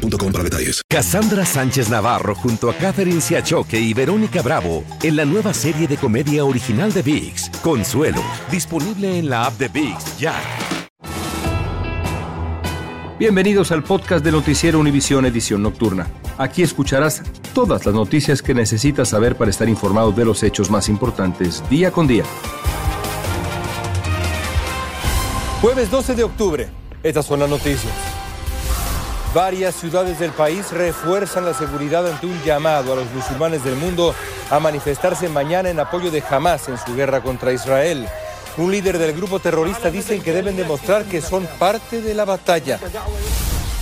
boostmobile 0.00 0.32
para 0.32 0.44
detalles. 0.44 0.82
Cassandra 0.88 1.44
Sánchez 1.44 1.88
Navarro 1.88 2.34
junto 2.34 2.70
a 2.70 2.74
Catherine 2.74 3.20
Siachoque 3.20 3.78
y 3.78 3.94
Verónica 3.94 4.42
Bravo 4.42 4.84
en 5.02 5.16
la 5.16 5.24
nueva 5.24 5.54
serie 5.54 5.86
de 5.86 5.96
comedia 5.96 6.44
original 6.44 6.92
de 6.92 7.02
VIX, 7.02 7.50
Consuelo, 7.62 8.22
disponible 8.50 9.18
en 9.18 9.28
la 9.28 9.46
app 9.46 9.58
de 9.58 9.68
VIX 9.68 10.18
ya. 10.18 10.34
Bienvenidos 13.18 13.70
al 13.70 13.82
podcast 13.82 14.24
de 14.24 14.32
Noticiero 14.32 14.78
Univisión 14.78 15.26
Edición 15.26 15.62
Nocturna. 15.62 16.06
Aquí 16.38 16.62
escucharás 16.62 17.22
todas 17.52 17.84
las 17.84 17.94
noticias 17.94 18.40
que 18.40 18.54
necesitas 18.54 19.10
saber 19.10 19.36
para 19.36 19.50
estar 19.50 19.68
informado 19.68 20.10
de 20.10 20.24
los 20.24 20.42
hechos 20.42 20.70
más 20.70 20.88
importantes 20.88 21.62
día 21.68 21.90
con 21.90 22.06
día. 22.06 22.24
Jueves 25.60 25.90
12 25.90 26.14
de 26.14 26.24
octubre. 26.24 26.68
Estas 27.02 27.26
son 27.26 27.40
las 27.40 27.50
noticias. 27.50 28.09
Varias 29.34 29.76
ciudades 29.76 30.18
del 30.18 30.32
país 30.32 30.72
refuerzan 30.72 31.44
la 31.44 31.54
seguridad 31.54 32.04
ante 32.04 32.26
un 32.26 32.42
llamado 32.42 32.92
a 32.92 32.96
los 32.96 33.08
musulmanes 33.12 33.62
del 33.62 33.76
mundo 33.76 34.12
a 34.50 34.58
manifestarse 34.58 35.28
mañana 35.28 35.70
en 35.70 35.78
apoyo 35.78 36.10
de 36.10 36.20
Hamas 36.28 36.68
en 36.68 36.76
su 36.76 36.96
guerra 36.96 37.20
contra 37.20 37.52
Israel. 37.52 38.08
Un 38.56 38.72
líder 38.72 38.98
del 38.98 39.12
grupo 39.12 39.38
terrorista 39.38 39.88
dice 39.88 40.18
que 40.18 40.32
deben 40.32 40.56
demostrar 40.56 41.04
que 41.04 41.22
son 41.22 41.46
parte 41.60 42.02
de 42.02 42.12
la 42.12 42.24
batalla. 42.24 42.80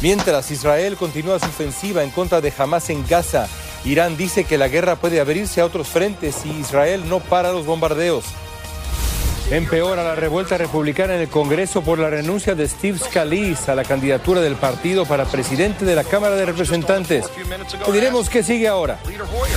Mientras 0.03 0.51
Israel 0.51 0.99
continúa 0.99 1.39
su 1.39 1.47
ofensiva 1.47 2.05
en 2.05 2.11
contra 2.11 2.43
de 2.43 2.53
Hamas 2.57 2.91
en 2.91 3.07
Gaza, 3.07 3.49
Irán 3.87 4.19
dice 4.19 4.45
que 4.45 4.59
la 4.59 4.69
guerra 4.69 4.97
puede 4.97 5.19
abrirse 5.19 5.63
a 5.63 5.65
otros 5.65 5.89
frentes 5.89 6.35
si 6.35 6.51
Israel 6.51 7.09
no 7.09 7.21
para 7.21 7.53
los 7.53 7.65
bombardeos. 7.65 8.27
Empeora 9.51 10.05
la 10.05 10.15
revuelta 10.15 10.59
republicana 10.59 11.15
en 11.15 11.23
el 11.23 11.29
Congreso 11.29 11.81
por 11.81 11.99
la 11.99 12.11
renuncia 12.11 12.55
de 12.55 12.69
Steve 12.69 12.99
Scalise 12.99 13.71
a 13.71 13.75
la 13.75 13.83
candidatura 13.83 14.43
del 14.43 14.57
partido 14.57 15.07
para 15.07 15.25
presidente 15.25 15.87
de 15.87 15.95
la 15.95 16.05
Cámara 16.05 16.35
de 16.35 16.45
Representantes. 16.45 17.25
Te 17.83 17.93
diremos 17.93 18.29
qué 18.29 18.43
sigue 18.43 18.69
ahora. 18.69 18.99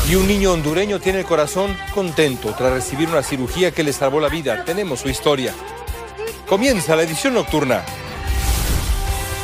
Y 0.09 0.15
un 0.15 0.27
niño 0.27 0.53
hondureño 0.53 1.01
tiene 1.01 1.19
el 1.19 1.25
corazón 1.25 1.75
contento 1.93 2.55
tras 2.57 2.71
recibir 2.71 3.09
una 3.09 3.21
cirugía 3.21 3.71
que 3.71 3.83
le 3.83 3.91
salvó 3.91 4.21
la 4.21 4.29
vida. 4.29 4.63
Tenemos 4.63 5.01
su 5.01 5.09
historia. 5.09 5.53
Comienza 6.47 6.95
la 6.95 7.03
edición 7.03 7.33
nocturna. 7.33 7.83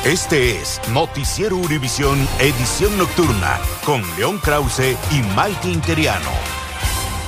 Este 0.05 0.61
es 0.61 0.79
Noticiero 0.93 1.57
Univisión 1.57 2.25
Edición 2.39 2.97
Nocturna 2.97 3.59
con 3.83 4.01
León 4.15 4.39
Krause 4.39 4.95
y 5.11 5.21
Mike 5.35 5.67
Interiano. 5.67 6.31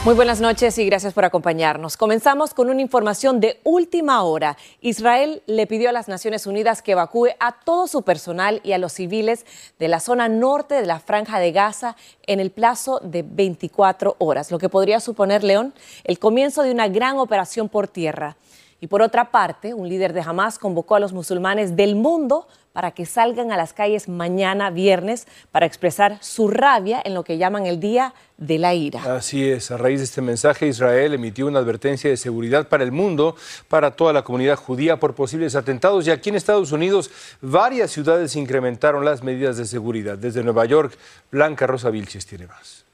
Muy 0.05 0.15
buenas 0.15 0.39
noches 0.39 0.77
y 0.77 0.85
gracias 0.85 1.13
por 1.13 1.25
acompañarnos. 1.25 1.97
Comenzamos 1.97 2.53
con 2.53 2.69
una 2.69 2.81
información 2.81 3.41
de 3.41 3.59
última 3.65 4.23
hora. 4.23 4.55
Israel 4.79 5.43
le 5.45 5.67
pidió 5.67 5.89
a 5.89 5.91
las 5.91 6.07
Naciones 6.07 6.47
Unidas 6.47 6.81
que 6.81 6.93
evacúe 6.93 7.31
a 7.41 7.59
todo 7.59 7.85
su 7.85 8.03
personal 8.03 8.61
y 8.63 8.71
a 8.71 8.77
los 8.77 8.93
civiles 8.93 9.45
de 9.77 9.89
la 9.89 9.99
zona 9.99 10.29
norte 10.29 10.75
de 10.75 10.85
la 10.85 11.01
franja 11.01 11.37
de 11.39 11.51
Gaza 11.51 11.97
en 12.25 12.39
el 12.39 12.49
plazo 12.49 13.01
de 13.03 13.23
24 13.23 14.15
horas, 14.19 14.51
lo 14.51 14.57
que 14.57 14.69
podría 14.69 15.01
suponer, 15.01 15.43
León, 15.43 15.73
el 16.05 16.17
comienzo 16.17 16.63
de 16.63 16.71
una 16.71 16.87
gran 16.87 17.17
operación 17.17 17.67
por 17.67 17.89
tierra. 17.89 18.37
Y 18.81 18.87
por 18.87 19.01
otra 19.01 19.31
parte, 19.31 19.73
un 19.73 19.89
líder 19.89 20.13
de 20.13 20.21
Hamas 20.21 20.57
convocó 20.57 20.95
a 20.95 20.99
los 20.99 21.13
musulmanes 21.13 21.75
del 21.75 21.95
mundo 21.95 22.47
para 22.73 22.91
que 22.91 23.05
salgan 23.05 23.51
a 23.51 23.57
las 23.57 23.73
calles 23.73 24.07
mañana 24.07 24.69
viernes 24.69 25.27
para 25.51 25.65
expresar 25.65 26.17
su 26.21 26.47
rabia 26.47 27.01
en 27.03 27.13
lo 27.13 27.23
que 27.23 27.37
llaman 27.37 27.65
el 27.65 27.79
Día 27.79 28.13
de 28.37 28.57
la 28.57 28.73
Ira. 28.73 29.15
Así 29.15 29.49
es, 29.49 29.71
a 29.71 29.77
raíz 29.77 29.99
de 29.99 30.05
este 30.05 30.21
mensaje 30.21 30.67
Israel 30.67 31.13
emitió 31.13 31.47
una 31.47 31.59
advertencia 31.59 32.09
de 32.09 32.15
seguridad 32.15 32.67
para 32.67 32.83
el 32.83 32.91
mundo, 32.91 33.35
para 33.67 33.91
toda 33.91 34.13
la 34.13 34.21
comunidad 34.21 34.55
judía 34.55 34.97
por 34.97 35.15
posibles 35.15 35.55
atentados 35.55 36.07
y 36.07 36.11
aquí 36.11 36.29
en 36.29 36.35
Estados 36.35 36.71
Unidos 36.71 37.11
varias 37.41 37.91
ciudades 37.91 38.35
incrementaron 38.35 39.03
las 39.03 39.23
medidas 39.23 39.57
de 39.57 39.65
seguridad. 39.65 40.17
Desde 40.17 40.43
Nueva 40.43 40.65
York, 40.65 40.97
Blanca 41.31 41.67
Rosa 41.67 41.89
Vilches 41.89 42.25
tiene 42.25 42.47
más. 42.47 42.85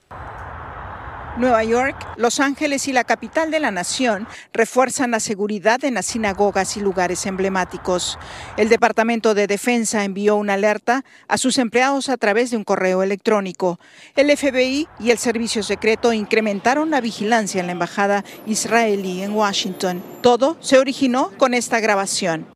Nueva 1.37 1.65
York, 1.65 1.95
Los 2.15 2.39
Ángeles 2.39 2.87
y 2.87 2.93
la 2.93 3.03
capital 3.03 3.51
de 3.51 3.59
la 3.59 3.69
nación 3.69 4.25
refuerzan 4.53 5.11
la 5.11 5.19
seguridad 5.19 5.83
en 5.83 5.95
las 5.95 6.05
sinagogas 6.05 6.77
y 6.77 6.79
lugares 6.79 7.25
emblemáticos. 7.25 8.17
El 8.55 8.69
Departamento 8.69 9.33
de 9.33 9.45
Defensa 9.45 10.05
envió 10.05 10.37
una 10.37 10.53
alerta 10.53 11.03
a 11.27 11.37
sus 11.37 11.57
empleados 11.57 12.07
a 12.07 12.15
través 12.15 12.51
de 12.51 12.57
un 12.57 12.63
correo 12.63 13.03
electrónico. 13.03 13.79
El 14.15 14.35
FBI 14.35 14.87
y 14.99 15.11
el 15.11 15.17
Servicio 15.17 15.61
Secreto 15.61 16.13
incrementaron 16.13 16.89
la 16.89 17.01
vigilancia 17.01 17.59
en 17.59 17.67
la 17.67 17.73
embajada 17.73 18.23
israelí 18.45 19.21
en 19.21 19.33
Washington. 19.33 20.01
Todo 20.21 20.55
se 20.61 20.79
originó 20.79 21.31
con 21.37 21.53
esta 21.53 21.81
grabación. 21.81 22.47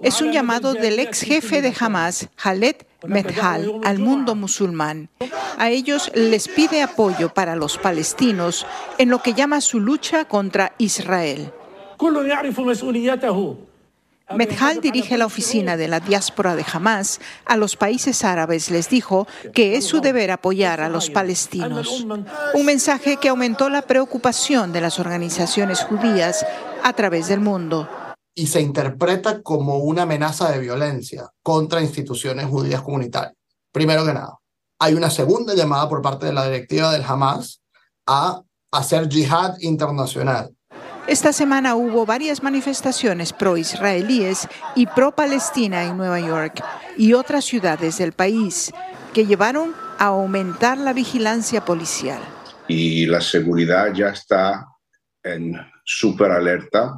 Es 0.00 0.20
un 0.20 0.32
llamado 0.32 0.74
del 0.74 0.98
ex 0.98 1.20
jefe 1.20 1.62
de 1.62 1.72
Hamas, 1.78 2.28
Khaled 2.34 2.76
Medhal, 3.06 3.80
al 3.84 3.98
mundo 3.98 4.34
musulmán. 4.34 5.08
A 5.58 5.70
ellos 5.70 6.10
les 6.14 6.48
pide 6.48 6.82
apoyo 6.82 7.32
para 7.32 7.56
los 7.56 7.78
palestinos 7.78 8.66
en 8.98 9.10
lo 9.10 9.22
que 9.22 9.34
llama 9.34 9.60
su 9.60 9.80
lucha 9.80 10.24
contra 10.24 10.72
Israel. 10.78 11.52
Medhal 14.34 14.80
dirige 14.80 15.18
la 15.18 15.26
oficina 15.26 15.76
de 15.76 15.88
la 15.88 16.00
diáspora 16.00 16.56
de 16.56 16.64
Hamas 16.72 17.20
a 17.44 17.56
los 17.56 17.76
países 17.76 18.24
árabes. 18.24 18.70
Les 18.70 18.88
dijo 18.88 19.26
que 19.52 19.76
es 19.76 19.84
su 19.84 20.00
deber 20.00 20.30
apoyar 20.30 20.80
a 20.80 20.88
los 20.88 21.10
palestinos. 21.10 22.06
Un 22.54 22.64
mensaje 22.64 23.18
que 23.18 23.28
aumentó 23.28 23.68
la 23.68 23.82
preocupación 23.82 24.72
de 24.72 24.80
las 24.80 24.98
organizaciones 24.98 25.82
judías 25.82 26.46
a 26.82 26.92
través 26.94 27.28
del 27.28 27.40
mundo 27.40 27.88
y 28.34 28.46
se 28.46 28.60
interpreta 28.60 29.42
como 29.42 29.78
una 29.78 30.02
amenaza 30.02 30.50
de 30.50 30.58
violencia 30.58 31.28
contra 31.42 31.82
instituciones 31.82 32.46
judías 32.46 32.82
comunitarias. 32.82 33.34
Primero 33.72 34.04
que 34.04 34.14
nada, 34.14 34.38
hay 34.78 34.94
una 34.94 35.10
segunda 35.10 35.54
llamada 35.54 35.88
por 35.88 36.02
parte 36.02 36.26
de 36.26 36.32
la 36.32 36.44
directiva 36.44 36.92
del 36.92 37.04
Hamas 37.04 37.62
a 38.06 38.42
hacer 38.70 39.08
yihad 39.08 39.54
internacional. 39.60 40.54
Esta 41.06 41.32
semana 41.32 41.74
hubo 41.74 42.06
varias 42.06 42.42
manifestaciones 42.42 43.32
pro-israelíes 43.32 44.48
y 44.76 44.86
pro-Palestina 44.86 45.84
en 45.84 45.96
Nueva 45.96 46.20
York 46.20 46.62
y 46.96 47.12
otras 47.12 47.44
ciudades 47.44 47.98
del 47.98 48.12
país 48.12 48.72
que 49.12 49.26
llevaron 49.26 49.74
a 49.98 50.06
aumentar 50.06 50.78
la 50.78 50.92
vigilancia 50.92 51.64
policial. 51.64 52.20
Y 52.68 53.06
la 53.06 53.20
seguridad 53.20 53.92
ya 53.92 54.08
está 54.08 54.66
en 55.22 55.54
súper 55.84 56.30
alerta 56.30 56.94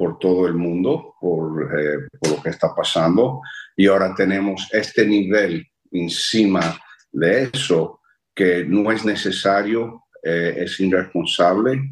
por 0.00 0.18
todo 0.18 0.46
el 0.46 0.54
mundo, 0.54 1.14
por, 1.20 1.78
eh, 1.78 2.08
por, 2.18 2.30
lo 2.30 2.42
que 2.42 2.48
está 2.48 2.74
pasando. 2.74 3.42
Y 3.76 3.86
ahora 3.86 4.14
tenemos 4.14 4.66
este 4.72 5.06
nivel 5.06 5.66
encima 5.92 6.80
de 7.12 7.50
eso 7.52 8.00
que 8.34 8.64
no 8.64 8.90
es 8.90 9.04
necesario, 9.04 10.04
eh, 10.22 10.54
es 10.56 10.80
irresponsable. 10.80 11.82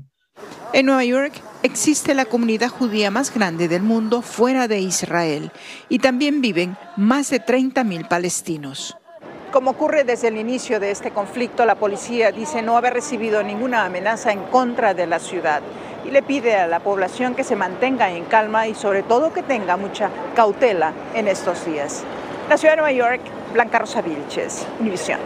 En 0.72 0.86
Nueva 0.86 1.04
York 1.04 1.34
existe 1.62 2.14
la 2.14 2.24
comunidad 2.24 2.70
judía 2.70 3.10
más 3.10 3.34
grande 3.34 3.68
del 3.68 3.82
mundo 3.82 4.22
fuera 4.22 4.68
de 4.68 4.80
Israel 4.80 5.52
y 5.91 5.98
también 5.98 6.41
viven 6.41 6.78
más 6.97 7.28
de 7.28 7.42
30.000 7.42 8.08
palestinos. 8.08 8.97
Como 9.53 9.72
ocurre 9.72 10.04
desde 10.04 10.28
el 10.28 10.38
inicio 10.38 10.80
de 10.80 10.92
este 10.92 11.10
conflicto, 11.10 11.66
la 11.66 11.74
policía 11.74 12.33
dice 12.33 12.62
no 12.62 12.78
haber 12.78 12.94
recibido 12.94 13.42
ninguna 13.42 13.84
amenaza 13.84 14.33
en 14.33 14.44
contra 14.44 14.94
de 14.94 15.06
la 15.06 15.18
ciudad 15.18 15.60
y 16.09 16.10
le 16.10 16.22
pide 16.22 16.57
a 16.57 16.66
la 16.66 16.81
población 16.81 17.34
que 17.34 17.45
se 17.45 17.55
mantenga 17.55 18.10
en 18.10 18.25
calma 18.25 18.66
y 18.66 18.75
sobre 18.75 19.03
todo 19.03 19.34
que 19.34 19.43
tenga 19.43 19.77
mucha 19.77 20.09
cautela 20.34 20.95
en 21.15 21.28
estos 21.28 21.66
días. 21.66 22.03
La 22.49 22.57
ciudad 22.57 22.72
de 22.72 22.77
Nueva 22.78 22.93
York, 22.93 23.21
Blanca 23.53 23.78
Rosa 23.78 24.01
Vilches, 24.01 24.66
Univisión. 24.81 25.21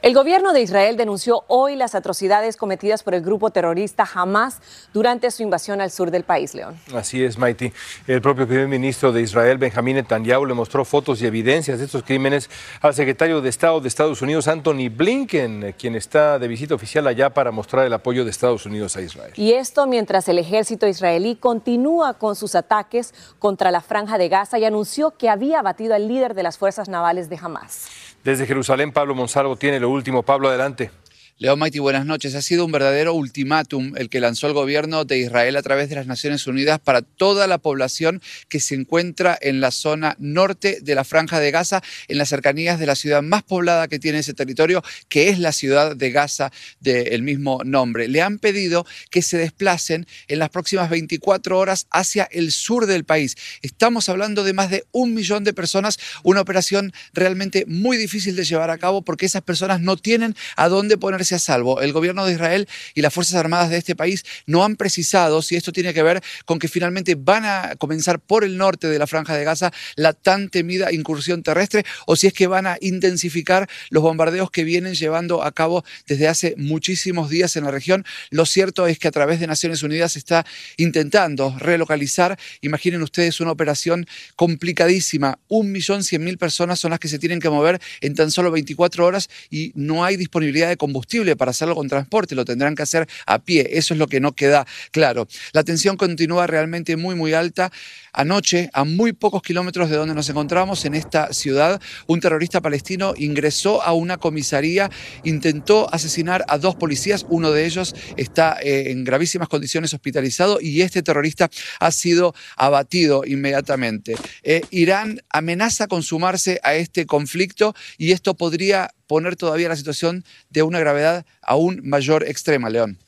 El 0.00 0.14
gobierno 0.14 0.52
de 0.52 0.62
Israel 0.62 0.96
denunció 0.96 1.42
hoy 1.48 1.74
las 1.74 1.96
atrocidades 1.96 2.56
cometidas 2.56 3.02
por 3.02 3.14
el 3.14 3.20
grupo 3.20 3.50
terrorista 3.50 4.08
Hamas 4.14 4.60
durante 4.92 5.28
su 5.32 5.42
invasión 5.42 5.80
al 5.80 5.90
sur 5.90 6.12
del 6.12 6.22
país, 6.22 6.54
León. 6.54 6.78
Así 6.94 7.24
es, 7.24 7.36
Maiti. 7.36 7.72
El 8.06 8.22
propio 8.22 8.46
primer 8.46 8.68
ministro 8.68 9.10
de 9.10 9.22
Israel, 9.22 9.58
Benjamín 9.58 9.96
Netanyahu, 9.96 10.46
le 10.46 10.54
mostró 10.54 10.84
fotos 10.84 11.20
y 11.20 11.26
evidencias 11.26 11.80
de 11.80 11.86
estos 11.86 12.04
crímenes 12.04 12.48
al 12.80 12.94
secretario 12.94 13.40
de 13.40 13.48
Estado 13.48 13.80
de 13.80 13.88
Estados 13.88 14.22
Unidos, 14.22 14.46
Anthony 14.46 14.88
Blinken, 14.88 15.74
quien 15.76 15.96
está 15.96 16.38
de 16.38 16.46
visita 16.46 16.76
oficial 16.76 17.06
allá 17.08 17.30
para 17.30 17.50
mostrar 17.50 17.84
el 17.84 17.92
apoyo 17.92 18.24
de 18.24 18.30
Estados 18.30 18.66
Unidos 18.66 18.96
a 18.96 19.02
Israel. 19.02 19.32
Y 19.34 19.54
esto 19.54 19.88
mientras 19.88 20.28
el 20.28 20.38
ejército 20.38 20.86
israelí 20.86 21.34
continúa 21.34 22.14
con 22.14 22.36
sus 22.36 22.54
ataques 22.54 23.14
contra 23.40 23.72
la 23.72 23.80
franja 23.80 24.16
de 24.16 24.28
Gaza 24.28 24.60
y 24.60 24.64
anunció 24.64 25.16
que 25.16 25.28
había 25.28 25.58
abatido 25.58 25.94
al 25.96 26.06
líder 26.06 26.34
de 26.34 26.44
las 26.44 26.56
fuerzas 26.56 26.88
navales 26.88 27.28
de 27.28 27.38
Hamas. 27.42 27.88
Desde 28.24 28.46
Jerusalén, 28.46 28.92
Pablo 28.92 29.14
Monsalvo 29.14 29.56
tiene 29.56 29.80
lo 29.80 29.90
último. 29.90 30.22
Pablo, 30.22 30.48
adelante. 30.48 30.90
Leo 31.40 31.56
Maiti, 31.56 31.78
buenas 31.78 32.04
noches. 32.04 32.34
Ha 32.34 32.42
sido 32.42 32.64
un 32.64 32.72
verdadero 32.72 33.14
ultimátum 33.14 33.92
el 33.96 34.08
que 34.08 34.18
lanzó 34.18 34.48
el 34.48 34.54
gobierno 34.54 35.04
de 35.04 35.18
Israel 35.18 35.54
a 35.54 35.62
través 35.62 35.88
de 35.88 35.94
las 35.94 36.08
Naciones 36.08 36.48
Unidas 36.48 36.80
para 36.80 37.00
toda 37.00 37.46
la 37.46 37.58
población 37.58 38.20
que 38.48 38.58
se 38.58 38.74
encuentra 38.74 39.38
en 39.40 39.60
la 39.60 39.70
zona 39.70 40.16
norte 40.18 40.80
de 40.82 40.96
la 40.96 41.04
Franja 41.04 41.38
de 41.38 41.52
Gaza, 41.52 41.80
en 42.08 42.18
las 42.18 42.30
cercanías 42.30 42.80
de 42.80 42.86
la 42.86 42.96
ciudad 42.96 43.22
más 43.22 43.44
poblada 43.44 43.86
que 43.86 44.00
tiene 44.00 44.18
ese 44.18 44.34
territorio, 44.34 44.82
que 45.08 45.28
es 45.28 45.38
la 45.38 45.52
ciudad 45.52 45.94
de 45.94 46.10
Gaza 46.10 46.50
del 46.80 47.22
mismo 47.22 47.60
nombre. 47.64 48.08
Le 48.08 48.20
han 48.20 48.40
pedido 48.40 48.84
que 49.08 49.22
se 49.22 49.38
desplacen 49.38 50.08
en 50.26 50.40
las 50.40 50.50
próximas 50.50 50.90
24 50.90 51.56
horas 51.56 51.86
hacia 51.92 52.24
el 52.32 52.50
sur 52.50 52.86
del 52.86 53.04
país. 53.04 53.36
Estamos 53.62 54.08
hablando 54.08 54.42
de 54.42 54.54
más 54.54 54.70
de 54.70 54.86
un 54.90 55.14
millón 55.14 55.44
de 55.44 55.54
personas, 55.54 56.00
una 56.24 56.40
operación 56.40 56.92
realmente 57.12 57.64
muy 57.68 57.96
difícil 57.96 58.34
de 58.34 58.42
llevar 58.42 58.70
a 58.70 58.78
cabo 58.78 59.02
porque 59.02 59.26
esas 59.26 59.42
personas 59.42 59.80
no 59.80 59.96
tienen 59.96 60.34
a 60.56 60.66
dónde 60.68 60.98
ponerse 60.98 61.27
a 61.34 61.38
salvo. 61.38 61.80
El 61.80 61.92
gobierno 61.92 62.24
de 62.26 62.32
Israel 62.32 62.68
y 62.94 63.02
las 63.02 63.12
Fuerzas 63.12 63.36
Armadas 63.36 63.70
de 63.70 63.78
este 63.78 63.96
país 63.96 64.24
no 64.46 64.64
han 64.64 64.76
precisado 64.76 65.42
si 65.42 65.56
esto 65.56 65.72
tiene 65.72 65.94
que 65.94 66.02
ver 66.02 66.22
con 66.44 66.58
que 66.58 66.68
finalmente 66.68 67.14
van 67.14 67.44
a 67.44 67.76
comenzar 67.76 68.20
por 68.20 68.44
el 68.44 68.56
norte 68.56 68.88
de 68.88 68.98
la 68.98 69.06
franja 69.06 69.36
de 69.36 69.44
Gaza 69.44 69.72
la 69.96 70.12
tan 70.12 70.48
temida 70.48 70.92
incursión 70.92 71.42
terrestre 71.42 71.84
o 72.06 72.16
si 72.16 72.26
es 72.26 72.32
que 72.32 72.46
van 72.46 72.66
a 72.66 72.76
intensificar 72.80 73.68
los 73.90 74.02
bombardeos 74.02 74.50
que 74.50 74.64
vienen 74.64 74.94
llevando 74.94 75.42
a 75.42 75.52
cabo 75.52 75.84
desde 76.06 76.28
hace 76.28 76.54
muchísimos 76.56 77.30
días 77.30 77.56
en 77.56 77.64
la 77.64 77.70
región. 77.70 78.04
Lo 78.30 78.46
cierto 78.46 78.86
es 78.86 78.98
que 78.98 79.08
a 79.08 79.10
través 79.10 79.40
de 79.40 79.46
Naciones 79.46 79.82
Unidas 79.82 80.12
se 80.12 80.18
está 80.18 80.46
intentando 80.76 81.54
relocalizar. 81.58 82.38
Imaginen 82.60 83.02
ustedes 83.02 83.40
una 83.40 83.52
operación 83.52 84.06
complicadísima. 84.36 85.38
Un 85.48 85.72
millón 85.72 86.04
cien 86.04 86.24
mil 86.24 86.38
personas 86.38 86.80
son 86.80 86.90
las 86.90 87.00
que 87.00 87.08
se 87.08 87.18
tienen 87.18 87.40
que 87.40 87.50
mover 87.50 87.80
en 88.00 88.14
tan 88.14 88.30
solo 88.30 88.50
24 88.50 89.04
horas 89.04 89.28
y 89.50 89.72
no 89.74 90.04
hay 90.04 90.16
disponibilidad 90.16 90.68
de 90.68 90.76
combustible 90.76 91.17
para 91.36 91.50
hacerlo 91.50 91.74
con 91.74 91.88
transporte, 91.88 92.34
lo 92.34 92.44
tendrán 92.44 92.74
que 92.74 92.82
hacer 92.82 93.08
a 93.26 93.38
pie. 93.38 93.68
Eso 93.72 93.94
es 93.94 93.98
lo 93.98 94.06
que 94.06 94.20
no 94.20 94.32
queda 94.32 94.66
claro. 94.90 95.28
La 95.52 95.64
tensión 95.64 95.96
continúa 95.96 96.46
realmente 96.46 96.96
muy, 96.96 97.14
muy 97.14 97.34
alta. 97.34 97.70
Anoche, 98.18 98.68
a 98.72 98.82
muy 98.82 99.12
pocos 99.12 99.42
kilómetros 99.42 99.88
de 99.88 99.96
donde 99.96 100.12
nos 100.12 100.28
encontramos, 100.28 100.84
en 100.84 100.96
esta 100.96 101.32
ciudad, 101.32 101.80
un 102.08 102.18
terrorista 102.18 102.60
palestino 102.60 103.14
ingresó 103.16 103.80
a 103.80 103.92
una 103.92 104.16
comisaría, 104.16 104.90
intentó 105.22 105.86
asesinar 105.94 106.44
a 106.48 106.58
dos 106.58 106.74
policías, 106.74 107.24
uno 107.28 107.52
de 107.52 107.64
ellos 107.64 107.94
está 108.16 108.58
eh, 108.60 108.90
en 108.90 109.04
gravísimas 109.04 109.46
condiciones 109.46 109.94
hospitalizado 109.94 110.58
y 110.60 110.82
este 110.82 111.00
terrorista 111.00 111.48
ha 111.78 111.92
sido 111.92 112.34
abatido 112.56 113.22
inmediatamente. 113.24 114.16
Eh, 114.42 114.62
Irán 114.70 115.20
amenaza 115.30 115.86
con 115.86 116.02
sumarse 116.02 116.58
a 116.64 116.74
este 116.74 117.06
conflicto 117.06 117.72
y 117.98 118.10
esto 118.10 118.34
podría 118.34 118.90
poner 119.06 119.36
todavía 119.36 119.68
la 119.68 119.76
situación 119.76 120.24
de 120.50 120.64
una 120.64 120.80
gravedad 120.80 121.24
aún 121.40 121.82
mayor 121.84 122.24
extrema, 122.24 122.68
León. 122.68 122.98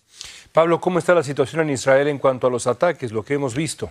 Pablo, 0.53 0.81
¿cómo 0.81 1.01
está 1.01 1.17
la 1.17 1.25
situación 1.25 1.62
en 1.62 1.71
Israel 1.71 2.07
en 2.07 2.19
cuanto 2.19 2.47
a 2.47 2.51
los 2.51 2.69
ataques, 2.69 3.11
lo 3.11 3.25
que 3.25 3.35
hemos 3.35 3.57
visto? 3.57 3.91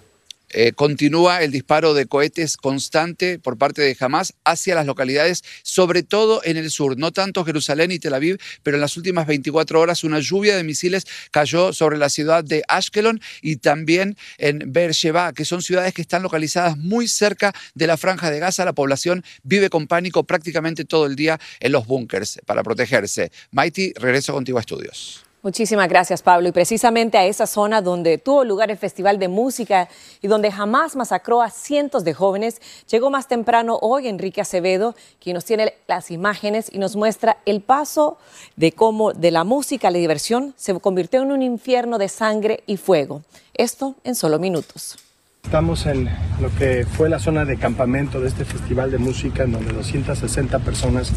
Eh, 0.52 0.74
continúa 0.74 1.44
el 1.44 1.52
disparo 1.52 1.94
de 1.94 2.06
cohetes 2.06 2.58
constante 2.58 3.40
por 3.40 3.58
parte 3.58 3.82
de 3.82 3.96
Hamas 4.00 4.34
hacia 4.44 4.76
las 4.76 4.86
localidades, 4.86 5.44
sobre 5.64 6.04
todo 6.04 6.42
en 6.44 6.58
el 6.58 6.72
sur, 6.72 6.98
no 6.98 7.12
tanto 7.12 7.46
Jerusalén 7.46 7.92
y 7.92 8.00
Tel 8.00 8.14
Aviv, 8.14 8.38
pero 8.64 8.78
en 8.78 8.82
las 8.82 8.98
últimas 8.98 9.28
24 9.28 9.80
horas 9.80 10.04
una 10.04 10.20
lluvia 10.20 10.56
de 10.56 10.64
misiles 10.64 11.06
cayó 11.32 11.74
sobre 11.74 11.98
la 11.98 12.10
ciudad 12.10 12.44
de 12.44 12.64
Ashkelon 12.68 13.22
y 13.42 13.58
también 13.58 14.18
en 14.38 14.72
Beersheba, 14.72 15.34
que 15.34 15.46
son 15.46 15.62
ciudades 15.62 15.94
que 15.94 16.02
están 16.02 16.24
localizadas 16.24 16.78
muy 16.78 17.08
cerca 17.08 17.54
de 17.76 17.88
la 17.88 17.98
franja 17.98 18.32
de 18.32 18.40
Gaza. 18.40 18.66
La 18.66 18.74
población 18.74 19.24
vive 19.44 19.70
con 19.70 19.88
pánico 19.88 20.24
prácticamente 20.24 20.86
todo 20.86 21.06
el 21.06 21.16
día 21.16 21.40
en 21.60 21.72
los 21.72 21.86
búnkers 21.86 22.40
para 22.46 22.64
protegerse. 22.64 23.32
Mighty, 23.52 23.94
regreso 23.96 24.34
contigo 24.34 24.58
a 24.58 24.62
estudios. 24.62 25.29
Muchísimas 25.42 25.88
gracias, 25.88 26.22
Pablo. 26.22 26.50
Y 26.50 26.52
precisamente 26.52 27.18
a 27.18 27.26
esa 27.26 27.48
zona 27.48 27.82
donde 27.82 28.18
tuvo 28.18 28.44
lugar 28.44 28.72
el 28.72 28.78
Festival 28.78 29.20
de 29.20 29.30
Música 29.30 29.88
y 30.22 30.28
donde 30.28 30.52
jamás 30.52 30.98
masacró 30.98 31.42
a 31.42 31.50
cientos 31.50 32.04
de 32.04 32.14
jóvenes, 32.14 32.62
llegó 32.92 33.10
más 33.10 33.30
temprano 33.30 33.80
hoy 33.82 34.10
Enrique 34.10 34.42
Acevedo, 34.42 34.96
quien 35.22 35.36
nos 35.36 35.46
tiene 35.46 35.76
las 35.88 36.12
imágenes 36.12 36.70
y 36.70 36.78
nos 36.78 36.98
muestra 36.98 37.38
el 37.46 37.62
paso 37.62 38.18
de 38.58 38.74
cómo 38.74 39.14
de 39.14 39.32
la 39.32 39.46
música 39.46 39.88
a 39.88 39.92
la 39.92 39.98
diversión 39.98 40.54
se 40.58 40.78
convirtió 40.78 41.22
en 41.22 41.32
un 41.32 41.42
infierno 41.42 41.98
de 42.00 42.10
sangre 42.10 42.64
y 42.68 42.76
fuego. 42.76 43.22
Esto 43.54 43.96
en 44.04 44.16
solo 44.16 44.40
minutos. 44.40 44.98
Estamos 45.46 45.86
en 45.86 46.10
lo 46.42 46.54
que 46.58 46.86
fue 46.86 47.08
la 47.08 47.18
zona 47.18 47.46
de 47.46 47.58
campamento 47.58 48.20
de 48.20 48.28
este 48.28 48.44
festival 48.44 48.92
de 48.92 48.98
música 48.98 49.44
en 49.44 49.54
donde 49.54 49.72
260 49.72 50.60
personas 50.60 51.14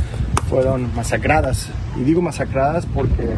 fueron 0.48 0.94
masacradas. 0.94 1.66
Y 1.96 2.04
digo 2.04 2.22
masacradas 2.22 2.86
porque 2.86 3.36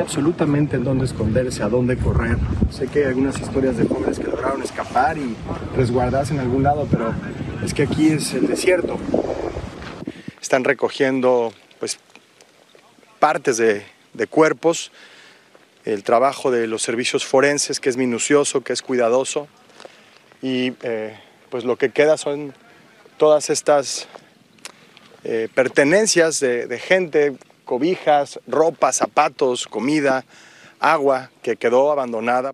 absolutamente 0.00 0.76
en 0.76 0.84
dónde 0.84 1.04
esconderse, 1.04 1.62
a 1.62 1.68
dónde 1.68 1.96
correr. 1.96 2.36
Sé 2.70 2.86
que 2.86 3.00
hay 3.00 3.04
algunas 3.06 3.38
historias 3.40 3.76
de 3.76 3.86
jóvenes 3.86 4.18
que 4.18 4.26
lograron 4.26 4.62
escapar 4.62 5.18
y 5.18 5.34
resguardarse 5.76 6.34
en 6.34 6.40
algún 6.40 6.62
lado, 6.62 6.86
pero 6.90 7.12
es 7.64 7.74
que 7.74 7.84
aquí 7.84 8.08
es 8.08 8.34
el 8.34 8.46
desierto. 8.46 8.98
Están 10.40 10.64
recogiendo 10.64 11.52
pues 11.78 11.98
partes 13.18 13.56
de, 13.56 13.84
de 14.12 14.26
cuerpos, 14.26 14.92
el 15.84 16.02
trabajo 16.02 16.50
de 16.50 16.66
los 16.66 16.82
servicios 16.82 17.24
forenses 17.24 17.80
que 17.80 17.88
es 17.90 17.96
minucioso, 17.96 18.62
que 18.62 18.72
es 18.72 18.82
cuidadoso 18.82 19.48
y 20.40 20.74
eh, 20.82 21.18
pues 21.50 21.64
lo 21.64 21.76
que 21.76 21.90
queda 21.90 22.16
son 22.16 22.54
todas 23.16 23.48
estas 23.50 24.08
eh, 25.24 25.48
pertenencias 25.54 26.40
de, 26.40 26.66
de 26.66 26.78
gente 26.78 27.34
cobijas, 27.64 28.40
ropa, 28.46 28.92
zapatos, 28.92 29.66
comida, 29.66 30.24
agua 30.80 31.30
que 31.42 31.56
quedó 31.56 31.90
abandonada. 31.90 32.52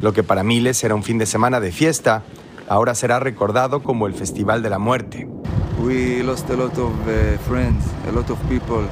Lo 0.00 0.12
que 0.12 0.22
para 0.22 0.44
miles 0.44 0.84
era 0.84 0.94
un 0.94 1.02
fin 1.02 1.18
de 1.18 1.26
semana 1.26 1.60
de 1.60 1.72
fiesta, 1.72 2.22
ahora 2.68 2.94
será 2.94 3.18
recordado 3.18 3.82
como 3.82 4.06
el 4.06 4.14
Festival 4.14 4.62
de 4.62 4.70
la 4.70 4.78
Muerte. 4.78 5.28
We 5.80 6.22
lost 6.22 6.48
a 6.50 6.56
lot 6.56 6.76
of 6.78 6.92
uh, 7.06 7.38
friends, 7.48 7.84
a 8.08 8.12
lot 8.12 8.30
of 8.30 8.38
people, 8.48 8.86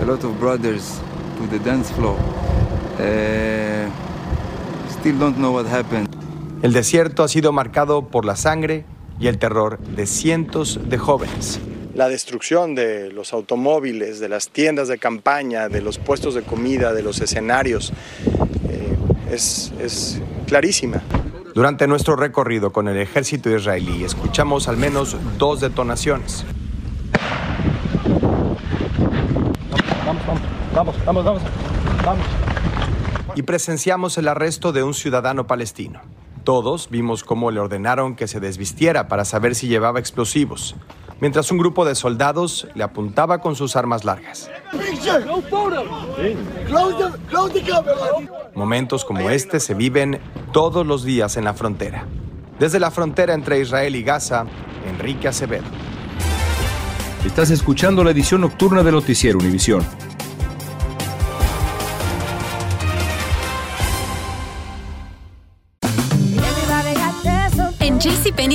a 0.00 0.04
lot 0.04 0.24
of 0.24 0.38
brothers 0.38 1.00
to 1.38 1.46
the 1.48 1.58
dance 1.58 1.92
floor. 1.92 2.16
Uh, 2.98 3.90
still 4.90 5.18
don't 5.18 5.36
know 5.36 5.54
what 5.54 5.66
happened. 5.66 6.08
El 6.62 6.72
desierto 6.72 7.22
ha 7.22 7.28
sido 7.28 7.52
marcado 7.52 8.08
por 8.08 8.24
la 8.24 8.36
sangre 8.36 8.84
y 9.20 9.28
el 9.28 9.38
terror 9.38 9.78
de 9.78 10.06
cientos 10.06 10.80
de 10.88 10.98
jóvenes 10.98 11.60
la 11.98 12.08
destrucción 12.08 12.76
de 12.76 13.10
los 13.10 13.32
automóviles, 13.32 14.20
de 14.20 14.28
las 14.28 14.50
tiendas 14.50 14.86
de 14.86 14.98
campaña, 14.98 15.68
de 15.68 15.80
los 15.80 15.98
puestos 15.98 16.32
de 16.34 16.42
comida, 16.42 16.92
de 16.92 17.02
los 17.02 17.20
escenarios, 17.20 17.92
eh, 18.68 18.96
es, 19.32 19.72
es 19.80 20.22
clarísima. 20.46 21.02
Durante 21.56 21.88
nuestro 21.88 22.14
recorrido 22.14 22.70
con 22.70 22.86
el 22.86 22.98
ejército 22.98 23.50
israelí 23.50 24.04
escuchamos 24.04 24.68
al 24.68 24.76
menos 24.76 25.16
dos 25.38 25.60
detonaciones. 25.60 26.44
Vamos, 30.06 30.22
vamos, 30.24 30.42
vamos, 30.72 30.94
vamos, 31.04 31.24
vamos, 31.24 31.42
vamos. 32.04 32.26
Y 33.34 33.42
presenciamos 33.42 34.16
el 34.18 34.28
arresto 34.28 34.70
de 34.70 34.84
un 34.84 34.94
ciudadano 34.94 35.48
palestino. 35.48 36.00
Todos 36.44 36.90
vimos 36.90 37.24
cómo 37.24 37.50
le 37.50 37.58
ordenaron 37.58 38.14
que 38.14 38.28
se 38.28 38.38
desvistiera 38.38 39.08
para 39.08 39.24
saber 39.24 39.56
si 39.56 39.66
llevaba 39.66 39.98
explosivos 39.98 40.76
mientras 41.20 41.50
un 41.50 41.58
grupo 41.58 41.84
de 41.84 41.94
soldados 41.94 42.66
le 42.74 42.84
apuntaba 42.84 43.40
con 43.40 43.56
sus 43.56 43.76
armas 43.76 44.04
largas. 44.04 44.50
Momentos 48.54 49.04
como 49.04 49.30
este 49.30 49.60
se 49.60 49.74
viven 49.74 50.20
todos 50.52 50.86
los 50.86 51.04
días 51.04 51.36
en 51.36 51.44
la 51.44 51.54
frontera. 51.54 52.06
Desde 52.58 52.80
la 52.80 52.90
frontera 52.90 53.34
entre 53.34 53.60
Israel 53.60 53.94
y 53.94 54.02
Gaza, 54.02 54.46
Enrique 54.88 55.28
Acevedo. 55.28 55.66
Estás 57.24 57.50
escuchando 57.50 58.04
la 58.04 58.10
edición 58.10 58.40
nocturna 58.40 58.82
de 58.82 58.92
Noticiero 58.92 59.38
Univisión. 59.38 59.86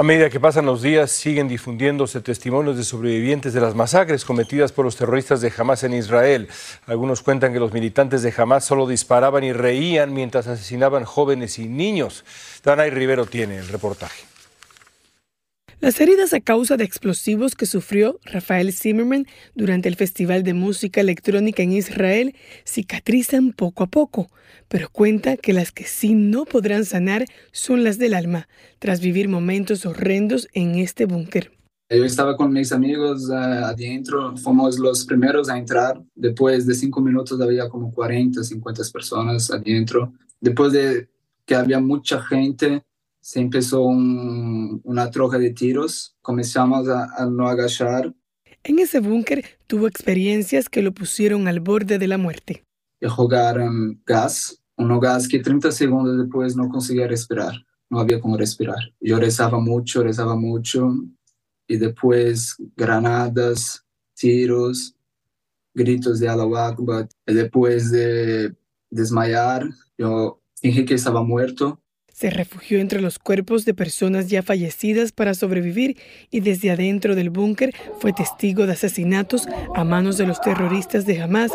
A 0.00 0.02
medida 0.02 0.30
que 0.30 0.40
pasan 0.40 0.64
los 0.64 0.80
días, 0.80 1.10
siguen 1.10 1.46
difundiéndose 1.46 2.22
testimonios 2.22 2.78
de 2.78 2.84
sobrevivientes 2.84 3.52
de 3.52 3.60
las 3.60 3.74
masacres 3.74 4.24
cometidas 4.24 4.72
por 4.72 4.86
los 4.86 4.96
terroristas 4.96 5.42
de 5.42 5.52
Hamas 5.54 5.84
en 5.84 5.92
Israel. 5.92 6.48
Algunos 6.86 7.20
cuentan 7.20 7.52
que 7.52 7.60
los 7.60 7.74
militantes 7.74 8.22
de 8.22 8.32
Hamas 8.34 8.64
solo 8.64 8.86
disparaban 8.86 9.44
y 9.44 9.52
reían 9.52 10.14
mientras 10.14 10.46
asesinaban 10.46 11.04
jóvenes 11.04 11.58
y 11.58 11.68
niños. 11.68 12.24
Danay 12.64 12.88
Rivero 12.88 13.26
tiene 13.26 13.58
el 13.58 13.68
reportaje. 13.68 14.29
Las 15.80 15.98
heridas 15.98 16.34
a 16.34 16.40
causa 16.40 16.76
de 16.76 16.84
explosivos 16.84 17.54
que 17.54 17.64
sufrió 17.64 18.20
Rafael 18.26 18.70
Zimmerman 18.70 19.26
durante 19.54 19.88
el 19.88 19.96
Festival 19.96 20.42
de 20.42 20.52
Música 20.52 21.00
Electrónica 21.00 21.62
en 21.62 21.72
Israel 21.72 22.34
cicatrizan 22.66 23.52
poco 23.52 23.84
a 23.84 23.86
poco, 23.86 24.28
pero 24.68 24.90
cuenta 24.90 25.38
que 25.38 25.54
las 25.54 25.72
que 25.72 25.84
sí 25.84 26.12
no 26.12 26.44
podrán 26.44 26.84
sanar 26.84 27.24
son 27.50 27.82
las 27.82 27.96
del 27.96 28.12
alma, 28.12 28.46
tras 28.78 29.00
vivir 29.00 29.30
momentos 29.30 29.86
horrendos 29.86 30.48
en 30.52 30.74
este 30.74 31.06
búnker. 31.06 31.50
Yo 31.88 32.04
estaba 32.04 32.36
con 32.36 32.52
mis 32.52 32.72
amigos 32.72 33.30
uh, 33.30 33.64
adentro, 33.64 34.36
fuimos 34.36 34.78
los 34.78 35.06
primeros 35.06 35.48
a 35.48 35.56
entrar. 35.56 35.98
Después 36.14 36.66
de 36.66 36.74
cinco 36.74 37.00
minutos 37.00 37.40
había 37.40 37.70
como 37.70 37.90
40, 37.90 38.44
50 38.44 38.82
personas 38.92 39.50
adentro. 39.50 40.12
Después 40.42 40.74
de 40.74 41.08
que 41.46 41.54
había 41.54 41.80
mucha 41.80 42.22
gente, 42.22 42.84
se 43.20 43.40
empezó 43.40 43.82
un, 43.82 44.80
una 44.84 45.10
troja 45.10 45.38
de 45.38 45.50
tiros, 45.50 46.16
comenzamos 46.22 46.88
a, 46.88 47.08
a 47.16 47.26
no 47.26 47.48
agachar. 47.48 48.14
En 48.62 48.78
ese 48.78 49.00
búnker 49.00 49.44
tuvo 49.66 49.86
experiencias 49.86 50.68
que 50.68 50.82
lo 50.82 50.92
pusieron 50.92 51.48
al 51.48 51.60
borde 51.60 51.98
de 51.98 52.08
la 52.08 52.18
muerte. 52.18 52.64
Y 53.00 53.08
jugaron 53.08 54.02
gas, 54.04 54.62
un 54.76 54.98
gas 55.00 55.28
que 55.28 55.38
30 55.38 55.72
segundos 55.72 56.18
después 56.18 56.56
no 56.56 56.68
conseguía 56.68 57.06
respirar, 57.06 57.54
no 57.88 58.00
había 58.00 58.20
cómo 58.20 58.36
respirar. 58.36 58.94
Yo 59.00 59.18
rezaba 59.18 59.60
mucho, 59.60 60.02
rezaba 60.02 60.36
mucho, 60.36 60.94
y 61.70 61.76
después 61.76 62.56
granadas, 62.76 63.86
tiros, 64.14 64.96
gritos 65.72 66.18
de 66.18 66.28
Allahu. 66.28 67.06
Y 67.26 67.32
después 67.32 67.92
de 67.92 68.56
desmayar, 68.90 69.68
yo 69.96 70.42
dije 70.60 70.84
que 70.84 70.94
estaba 70.94 71.22
muerto, 71.22 71.80
se 72.20 72.28
refugió 72.28 72.80
entre 72.80 73.00
los 73.00 73.18
cuerpos 73.18 73.64
de 73.64 73.72
personas 73.72 74.28
ya 74.28 74.42
fallecidas 74.42 75.10
para 75.10 75.32
sobrevivir 75.32 75.96
y 76.30 76.40
desde 76.40 76.70
adentro 76.70 77.14
del 77.14 77.30
búnker 77.30 77.74
fue 77.98 78.12
testigo 78.12 78.66
de 78.66 78.72
asesinatos 78.72 79.48
a 79.74 79.84
manos 79.84 80.18
de 80.18 80.26
los 80.26 80.38
terroristas 80.42 81.06
de 81.06 81.22
Hamas 81.22 81.50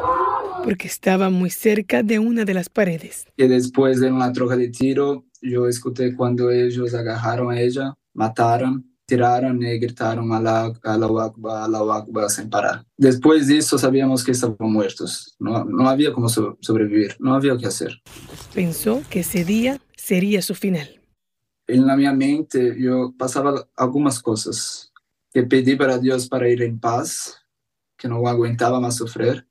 porque 0.63 0.87
estaba 0.87 1.29
muy 1.29 1.51
cerca 1.51 2.01
de 2.01 2.17
una 2.17 2.45
de 2.45 2.55
las 2.55 2.69
paredes. 2.69 3.27
Y 3.37 3.47
después 3.47 3.99
de 3.99 4.11
una 4.11 4.33
troja 4.33 4.57
de 4.57 4.69
tiro, 4.69 5.25
yo 5.39 5.67
escuché 5.67 6.15
cuando 6.15 6.49
ellos 6.49 6.95
agarraron 6.95 7.51
a 7.51 7.61
ella, 7.61 7.93
mataron, 8.15 8.94
tiraron 9.05 9.61
y 9.61 9.77
gritaron 9.77 10.31
a 10.33 10.39
la 10.39 10.65
Akbar, 10.65 11.63
Allahu 11.63 11.91
Akbar 11.91 12.29
sin 12.29 12.49
parar. 12.49 12.85
Después 12.97 13.47
de 13.47 13.57
eso 13.57 13.77
sabíamos 13.77 14.23
que 14.23 14.31
estaban 14.31 14.55
muertos. 14.59 15.35
No, 15.39 15.63
no 15.63 15.87
había 15.87 16.11
cómo 16.13 16.27
sobrevivir, 16.29 17.15
no 17.19 17.35
había 17.35 17.57
qué 17.57 17.67
hacer. 17.67 18.01
Pensó 18.53 19.01
que 19.09 19.19
ese 19.19 19.45
día 19.45 19.79
sería 19.95 20.41
su 20.41 20.55
final. 20.55 21.01
En 21.67 21.85
la 21.85 21.95
mi 21.95 22.07
mente 22.13 22.75
yo 22.79 23.13
pasaba 23.17 23.67
algunas 23.75 24.21
cosas 24.21 24.91
que 25.31 25.43
pedí 25.43 25.75
para 25.75 25.97
Dios 25.97 26.27
para 26.27 26.47
ir 26.47 26.61
en 26.61 26.79
paz, 26.79 27.41
que 27.97 28.07
no 28.07 28.27
aguantaba 28.27 28.79
más 28.79 28.95
sufrir. 28.97 29.47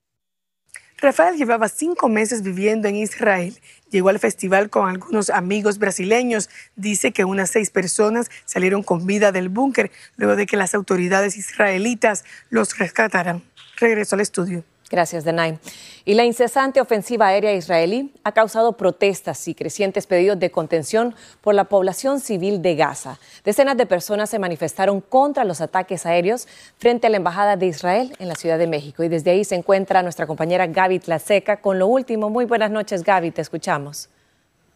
Rafael 1.04 1.36
llevaba 1.36 1.68
cinco 1.68 2.08
meses 2.08 2.42
viviendo 2.42 2.88
en 2.88 2.96
Israel. 2.96 3.60
Llegó 3.90 4.08
al 4.08 4.18
festival 4.18 4.70
con 4.70 4.88
algunos 4.88 5.28
amigos 5.28 5.78
brasileños. 5.78 6.48
Dice 6.76 7.12
que 7.12 7.26
unas 7.26 7.50
seis 7.50 7.68
personas 7.68 8.30
salieron 8.46 8.82
con 8.82 9.04
vida 9.04 9.30
del 9.30 9.50
búnker 9.50 9.92
luego 10.16 10.34
de 10.34 10.46
que 10.46 10.56
las 10.56 10.74
autoridades 10.74 11.36
israelitas 11.36 12.24
los 12.48 12.78
rescataran. 12.78 13.42
Regreso 13.76 14.16
al 14.16 14.22
estudio. 14.22 14.64
Gracias, 14.90 15.24
Denay. 15.24 15.58
Y 16.04 16.14
la 16.14 16.24
incesante 16.24 16.80
ofensiva 16.80 17.28
aérea 17.28 17.54
israelí 17.54 18.12
ha 18.22 18.32
causado 18.32 18.72
protestas 18.72 19.48
y 19.48 19.54
crecientes 19.54 20.06
pedidos 20.06 20.38
de 20.38 20.50
contención 20.50 21.14
por 21.40 21.54
la 21.54 21.64
población 21.64 22.20
civil 22.20 22.60
de 22.60 22.76
Gaza. 22.76 23.18
Decenas 23.44 23.78
de 23.78 23.86
personas 23.86 24.28
se 24.28 24.38
manifestaron 24.38 25.00
contra 25.00 25.44
los 25.44 25.62
ataques 25.62 26.04
aéreos 26.04 26.46
frente 26.76 27.06
a 27.06 27.10
la 27.10 27.16
Embajada 27.16 27.56
de 27.56 27.66
Israel 27.66 28.14
en 28.18 28.28
la 28.28 28.34
Ciudad 28.34 28.58
de 28.58 28.66
México. 28.66 29.02
Y 29.02 29.08
desde 29.08 29.30
ahí 29.30 29.44
se 29.44 29.54
encuentra 29.54 30.02
nuestra 30.02 30.26
compañera 30.26 30.66
Gaby 30.66 30.98
Tlaseca 30.98 31.62
con 31.62 31.78
lo 31.78 31.86
último. 31.86 32.28
Muy 32.28 32.44
buenas 32.44 32.70
noches, 32.70 33.02
Gaby, 33.02 33.30
te 33.30 33.40
escuchamos. 33.40 34.10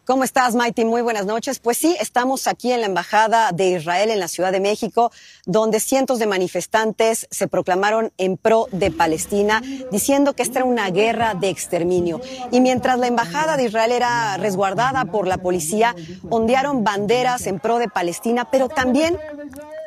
¿Cómo 0.09 0.23
estás, 0.23 0.55
Maiti? 0.55 0.85
Muy 0.85 1.03
buenas 1.03 1.27
noches. 1.27 1.59
Pues 1.59 1.77
sí, 1.77 1.95
estamos 2.01 2.47
aquí 2.47 2.71
en 2.71 2.81
la 2.81 2.87
Embajada 2.87 3.51
de 3.51 3.69
Israel 3.69 4.09
en 4.09 4.19
la 4.19 4.27
Ciudad 4.27 4.51
de 4.51 4.59
México, 4.59 5.11
donde 5.45 5.79
cientos 5.79 6.17
de 6.17 6.25
manifestantes 6.25 7.27
se 7.29 7.47
proclamaron 7.47 8.11
en 8.17 8.35
pro 8.35 8.65
de 8.71 8.89
Palestina, 8.89 9.61
diciendo 9.91 10.33
que 10.33 10.41
esta 10.41 10.57
era 10.57 10.65
una 10.65 10.89
guerra 10.89 11.35
de 11.35 11.49
exterminio. 11.49 12.21
Y 12.51 12.59
mientras 12.59 12.97
la 12.97 13.05
Embajada 13.05 13.55
de 13.55 13.65
Israel 13.65 13.91
era 13.91 14.35
resguardada 14.37 15.05
por 15.05 15.27
la 15.27 15.37
policía, 15.37 15.95
ondearon 16.31 16.83
banderas 16.83 17.45
en 17.45 17.59
pro 17.59 17.77
de 17.77 17.87
Palestina, 17.87 18.49
pero 18.49 18.67
también 18.67 19.15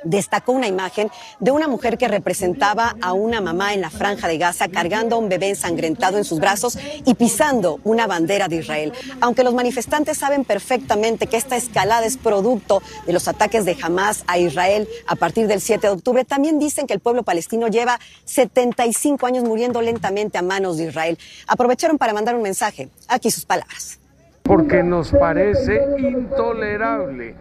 destacó 0.04 0.52
una 0.52 0.66
imagen 0.66 1.10
de 1.40 1.50
una 1.50 1.68
mujer 1.68 1.98
que 1.98 2.08
representaba 2.08 2.96
a 3.00 3.12
una 3.12 3.40
mamá 3.40 3.74
en 3.74 3.80
la 3.80 3.90
franja 3.90 4.28
de 4.28 4.38
Gaza 4.38 4.68
cargando 4.68 5.16
a 5.16 5.18
un 5.18 5.28
bebé 5.28 5.50
ensangrentado 5.50 6.18
en 6.18 6.24
sus 6.24 6.40
brazos 6.40 6.78
y 7.04 7.14
pisando 7.14 7.80
una 7.84 8.06
bandera 8.06 8.48
de 8.48 8.56
Israel. 8.56 8.92
Aunque 9.20 9.44
los 9.44 9.54
manifestantes 9.54 10.18
saben 10.18 10.44
perfectamente 10.44 11.26
que 11.26 11.36
esta 11.36 11.56
escalada 11.56 12.06
es 12.06 12.16
producto 12.16 12.82
de 13.06 13.12
los 13.12 13.28
ataques 13.28 13.64
de 13.64 13.76
Hamas 13.80 14.24
a 14.26 14.38
Israel 14.38 14.88
a 15.06 15.16
partir 15.16 15.46
del 15.46 15.60
7 15.60 15.86
de 15.86 15.92
octubre, 15.92 16.24
también 16.24 16.58
dicen 16.58 16.86
que 16.86 16.94
el 16.94 17.00
pueblo 17.00 17.22
palestino 17.22 17.68
lleva 17.68 17.98
75 18.24 19.26
años 19.26 19.44
muriendo 19.44 19.82
lentamente 19.82 20.38
a 20.38 20.42
manos 20.42 20.76
de 20.76 20.84
Israel. 20.84 21.18
Aprovecharon 21.46 21.98
para 21.98 22.12
mandar 22.12 22.34
un 22.34 22.42
mensaje. 22.42 22.88
Aquí 23.08 23.30
sus 23.30 23.44
palabras 23.44 24.01
porque 24.42 24.82
nos 24.82 25.10
parece 25.12 25.82
intolerable 25.98 27.34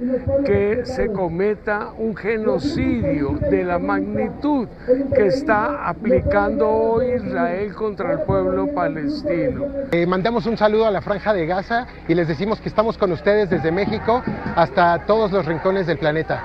que 0.46 0.86
se 0.86 1.12
cometa 1.12 1.92
un 1.98 2.16
genocidio 2.16 3.40
de 3.50 3.64
la 3.64 3.80
magnitud 3.80 4.68
que 5.16 5.28
está 5.28 5.88
aplicando 5.88 6.70
hoy 6.70 7.14
Israel 7.16 7.74
contra 7.74 8.14
el 8.14 8.20
pueblo 8.22 8.74
palestino. 8.74 9.66
Eh, 9.92 10.06
mandamos 10.06 10.46
un 10.46 10.58
saludo 10.58 10.86
a 10.86 10.92
la 10.92 11.02
franja 11.02 11.34
de 11.34 11.46
Gaza 11.46 11.88
y 12.08 12.16
les 12.16 12.28
decimos 12.28 12.62
que 12.62 12.70
estamos 12.70 12.98
con 12.98 13.12
ustedes 13.12 13.50
desde 13.50 13.72
México 13.72 14.24
hasta 14.56 15.06
todos 15.06 15.32
los 15.32 15.46
rincones 15.46 15.88
del 15.88 15.98
planeta. 15.98 16.44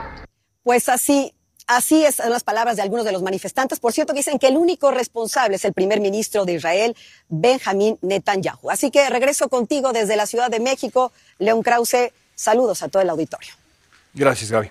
Pues 0.62 0.88
así 0.88 1.36
Así 1.66 2.04
es, 2.04 2.16
son 2.16 2.30
las 2.30 2.44
palabras 2.44 2.76
de 2.76 2.82
algunos 2.82 3.04
de 3.04 3.11
los 3.11 3.23
manifestantes. 3.23 3.80
Por 3.80 3.92
cierto, 3.92 4.12
dicen 4.12 4.38
que 4.38 4.46
el 4.46 4.56
único 4.56 4.92
responsable 4.92 5.56
es 5.56 5.64
el 5.64 5.73
primer 5.73 6.00
ministro 6.00 6.44
de 6.44 6.52
Israel, 6.52 6.96
Benjamín 7.28 7.99
Netanyahu. 8.02 8.70
Así 8.70 8.92
que 8.92 9.11
regreso 9.11 9.49
contigo 9.49 9.92
desde 9.92 10.14
la 10.14 10.26
Ciudad 10.26 10.49
de 10.49 10.61
México. 10.61 11.12
León 11.40 11.62
Krause, 11.62 12.12
saludos 12.37 12.85
a 12.85 12.88
todo 12.88 13.02
el 13.02 13.11
auditorio. 13.11 13.52
Gracias, 14.14 14.50
Gaby. 14.52 14.70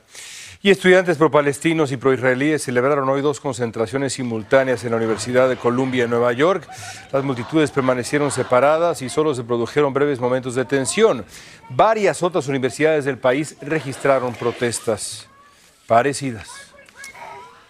Y 0.61 0.71
estudiantes 0.71 1.17
pro-palestinos 1.17 1.91
y 1.91 1.97
pro-israelíes 1.97 2.63
celebraron 2.63 3.07
hoy 3.09 3.21
dos 3.21 3.41
concentraciones 3.41 4.13
simultáneas 4.13 4.83
en 4.85 4.91
la 4.91 4.97
Universidad 4.97 5.49
de 5.49 5.57
Columbia 5.57 6.05
en 6.05 6.09
Nueva 6.09 6.31
York. 6.31 6.67
Las 7.11 7.23
multitudes 7.25 7.71
permanecieron 7.71 8.31
separadas 8.31 9.01
y 9.01 9.09
solo 9.09 9.35
se 9.35 9.43
produjeron 9.43 9.93
breves 9.93 10.19
momentos 10.19 10.55
de 10.55 10.63
tensión. 10.63 11.25
Varias 11.69 12.23
otras 12.23 12.47
universidades 12.47 13.03
del 13.03 13.17
país 13.17 13.57
registraron 13.61 14.33
protestas 14.33 15.27
parecidas. 15.85 16.74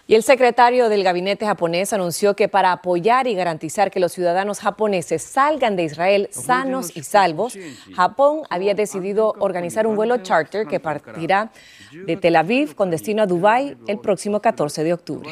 Y 0.08 0.14
el 0.14 0.22
secretario 0.22 0.88
del 0.88 1.02
gabinete 1.02 1.46
japonés 1.46 1.92
anunció 1.92 2.36
que 2.36 2.48
para 2.48 2.70
apoyar 2.70 3.26
y 3.26 3.34
garantizar 3.34 3.90
que 3.90 3.98
los 3.98 4.12
ciudadanos 4.12 4.60
japoneses 4.60 5.22
salgan 5.22 5.74
de 5.74 5.82
Israel 5.82 6.28
sanos 6.30 6.96
y 6.96 7.02
salvos, 7.02 7.58
Japón 7.94 8.42
había 8.48 8.74
decidido 8.74 9.34
organizar 9.40 9.86
un 9.86 9.96
vuelo 9.96 10.18
charter 10.18 10.68
que 10.68 10.78
partirá 10.78 11.50
de 11.92 12.16
Tel 12.16 12.36
Aviv 12.36 12.76
con 12.76 12.90
destino 12.90 13.22
a 13.22 13.26
Dubái 13.26 13.76
el 13.88 13.98
próximo 13.98 14.40
14 14.40 14.84
de 14.84 14.92
octubre. 14.92 15.30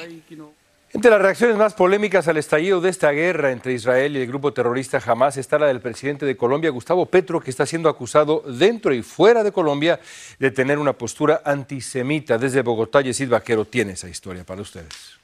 Entre 0.94 1.10
las 1.10 1.20
reacciones 1.20 1.56
más 1.56 1.74
polémicas 1.74 2.28
al 2.28 2.36
estallido 2.36 2.80
de 2.80 2.88
esta 2.88 3.10
guerra 3.10 3.50
entre 3.50 3.72
Israel 3.72 4.16
y 4.16 4.20
el 4.20 4.28
grupo 4.28 4.52
terrorista 4.52 5.02
Hamas 5.04 5.36
está 5.36 5.58
la 5.58 5.66
del 5.66 5.80
presidente 5.80 6.24
de 6.24 6.36
Colombia, 6.36 6.70
Gustavo 6.70 7.06
Petro, 7.06 7.40
que 7.40 7.50
está 7.50 7.66
siendo 7.66 7.88
acusado 7.88 8.44
dentro 8.46 8.94
y 8.94 9.02
fuera 9.02 9.42
de 9.42 9.50
Colombia 9.50 9.98
de 10.38 10.52
tener 10.52 10.78
una 10.78 10.92
postura 10.92 11.42
antisemita. 11.44 12.38
Desde 12.38 12.62
Bogotá, 12.62 13.00
Yesid 13.00 13.28
Vaquero 13.28 13.64
tiene 13.64 13.94
esa 13.94 14.08
historia 14.08 14.44
para 14.44 14.62
ustedes. 14.62 15.23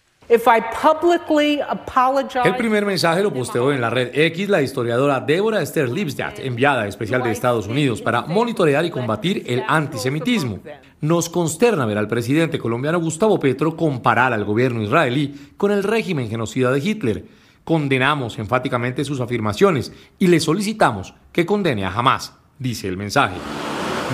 El 2.44 2.56
primer 2.56 2.86
mensaje 2.86 3.20
lo 3.20 3.32
posteó 3.32 3.72
en 3.72 3.80
la 3.80 3.90
red 3.90 4.10
X 4.14 4.48
la 4.48 4.62
historiadora 4.62 5.18
Débora 5.18 5.60
Esther 5.60 5.88
Lipstadt, 5.88 6.38
enviada 6.38 6.86
especial 6.86 7.20
de 7.24 7.32
Estados 7.32 7.66
Unidos 7.66 8.00
para 8.00 8.22
monitorear 8.22 8.84
y 8.84 8.90
combatir 8.90 9.42
el 9.48 9.64
antisemitismo. 9.66 10.60
Nos 11.00 11.28
consterna 11.28 11.84
ver 11.84 11.98
al 11.98 12.06
presidente 12.06 12.60
colombiano 12.60 13.00
Gustavo 13.00 13.40
Petro 13.40 13.76
comparar 13.76 14.32
al 14.32 14.44
gobierno 14.44 14.82
israelí 14.82 15.34
con 15.56 15.72
el 15.72 15.82
régimen 15.82 16.30
genocida 16.30 16.70
de 16.70 16.78
Hitler. 16.78 17.24
Condenamos 17.64 18.38
enfáticamente 18.38 19.04
sus 19.04 19.20
afirmaciones 19.20 19.92
y 20.20 20.28
le 20.28 20.38
solicitamos 20.38 21.12
que 21.32 21.44
condene 21.44 21.84
a 21.84 21.90
Hamas, 21.90 22.36
dice 22.56 22.86
el 22.86 22.96
mensaje. 22.96 23.34